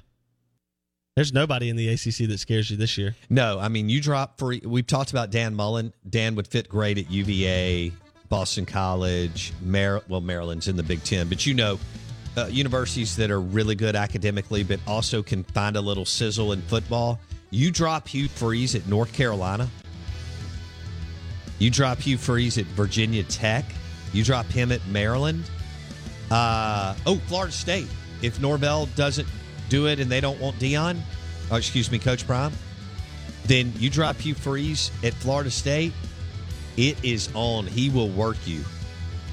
There's 1.16 1.34
nobody 1.34 1.70
in 1.70 1.76
the 1.76 1.90
ACC 1.90 2.28
that 2.30 2.38
scares 2.40 2.70
you 2.70 2.78
this 2.78 2.98
year. 2.98 3.16
No, 3.30 3.60
I 3.60 3.70
mean 3.70 3.90
you 3.90 4.02
drop 4.02 4.38
for. 4.38 4.54
We've 4.64 4.86
talked 4.86 5.12
about 5.12 5.32
Dan 5.32 5.56
Mullen. 5.56 5.94
Dan 6.08 6.36
would 6.36 6.48
fit 6.48 6.70
great 6.70 6.98
at 6.98 7.10
UVA, 7.10 7.92
Boston 8.30 8.66
College, 8.66 9.54
Mar- 9.62 10.04
well 10.08 10.22
Maryland's 10.22 10.68
in 10.68 10.76
the 10.76 10.84
Big 10.84 11.04
Ten, 11.04 11.28
but 11.28 11.46
you 11.46 11.54
know. 11.54 11.80
Uh, 12.36 12.46
universities 12.52 13.16
that 13.16 13.32
are 13.32 13.42
really 13.42 13.74
good 13.74 13.96
academically, 13.96 14.62
but 14.62 14.80
also 14.86 15.24
can 15.24 15.44
find 15.44 15.76
a 15.76 15.82
little 15.82 16.06
sizzle 16.06 16.52
in 16.52 16.62
football. 16.62 17.20
You 17.50 17.72
drop 17.72 18.08
Hugh 18.08 18.28
Freeze 18.28 18.76
at 18.76 18.86
North 18.88 19.12
Carolina. 19.12 19.68
You 21.58 21.72
drop 21.72 21.98
Hugh 21.98 22.20
Freeze 22.20 22.60
at 22.60 22.66
Virginia 22.66 23.24
Tech. 23.24 23.66
You 24.14 24.24
drop 24.24 24.46
him 24.46 24.72
at 24.72 24.86
Maryland. 24.86 25.50
Uh, 26.30 26.96
oh, 27.06 27.18
Florida 27.28 27.52
State. 27.52 27.88
If 28.22 28.42
Norvell 28.42 28.88
doesn't 28.96 29.28
do 29.70 29.88
it 29.88 30.00
and 30.00 30.12
they 30.12 30.22
don't 30.22 30.40
want 30.40 30.58
Deion, 30.58 31.00
oh, 31.52 31.56
excuse 31.56 31.92
me, 31.92 32.00
Coach 32.00 32.26
Prime, 32.26 32.52
then 33.46 33.72
you 33.78 33.90
drop 33.90 34.18
Hugh 34.18 34.34
Freeze 34.34 34.92
at 35.04 35.14
Florida 35.14 35.52
State. 35.52 35.94
It 36.76 37.04
is 37.04 37.30
on. 37.34 37.66
He 37.66 37.90
will 37.90 38.10
work 38.10 38.38
you 38.46 38.64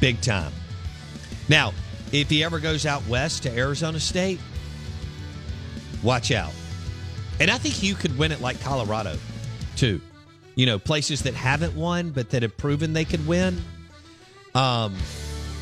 big 0.00 0.20
time. 0.20 0.52
Now, 1.48 1.72
if 2.12 2.30
he 2.30 2.44
ever 2.44 2.58
goes 2.58 2.86
out 2.86 3.06
west 3.08 3.42
to 3.42 3.56
Arizona 3.56 4.00
State, 4.00 4.38
watch 6.02 6.30
out. 6.30 6.52
And 7.40 7.50
I 7.50 7.58
think 7.58 7.74
Hugh 7.74 7.94
could 7.94 8.16
win 8.16 8.32
it 8.32 8.40
like 8.40 8.60
Colorado, 8.60 9.16
too. 9.76 10.00
You 10.54 10.66
know, 10.66 10.78
places 10.78 11.22
that 11.22 11.34
haven't 11.34 11.74
won 11.74 12.10
but 12.10 12.30
that 12.30 12.42
have 12.42 12.56
proven 12.56 12.92
they 12.92 13.04
could 13.04 13.26
win. 13.26 13.60
Um, 14.54 14.94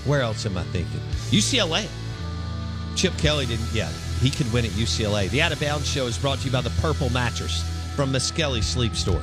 where 0.05 0.23
else 0.23 0.47
am 0.47 0.57
I 0.57 0.65
thinking? 0.65 1.01
UCLA. 1.31 1.87
Chip 2.97 3.17
Kelly 3.19 3.47
didn't. 3.47 3.73
Yeah, 3.73 3.91
he 4.21 4.31
could 4.31 4.53
win 4.53 4.65
at 4.65 4.71
UCLA. 4.73 5.31
The 5.31 5.43
Out 5.43 5.53
of 5.53 5.61
Bounds 5.61 5.89
Show 5.89 6.07
is 6.07 6.19
brought 6.19 6.39
to 6.41 6.47
you 6.47 6.51
by 6.53 6.61
the 6.61 6.71
Purple 6.81 7.11
Mattress 7.11 7.63
from 7.95 8.13
Miskelly 8.13 8.63
Sleep 8.63 8.95
Store. 8.95 9.23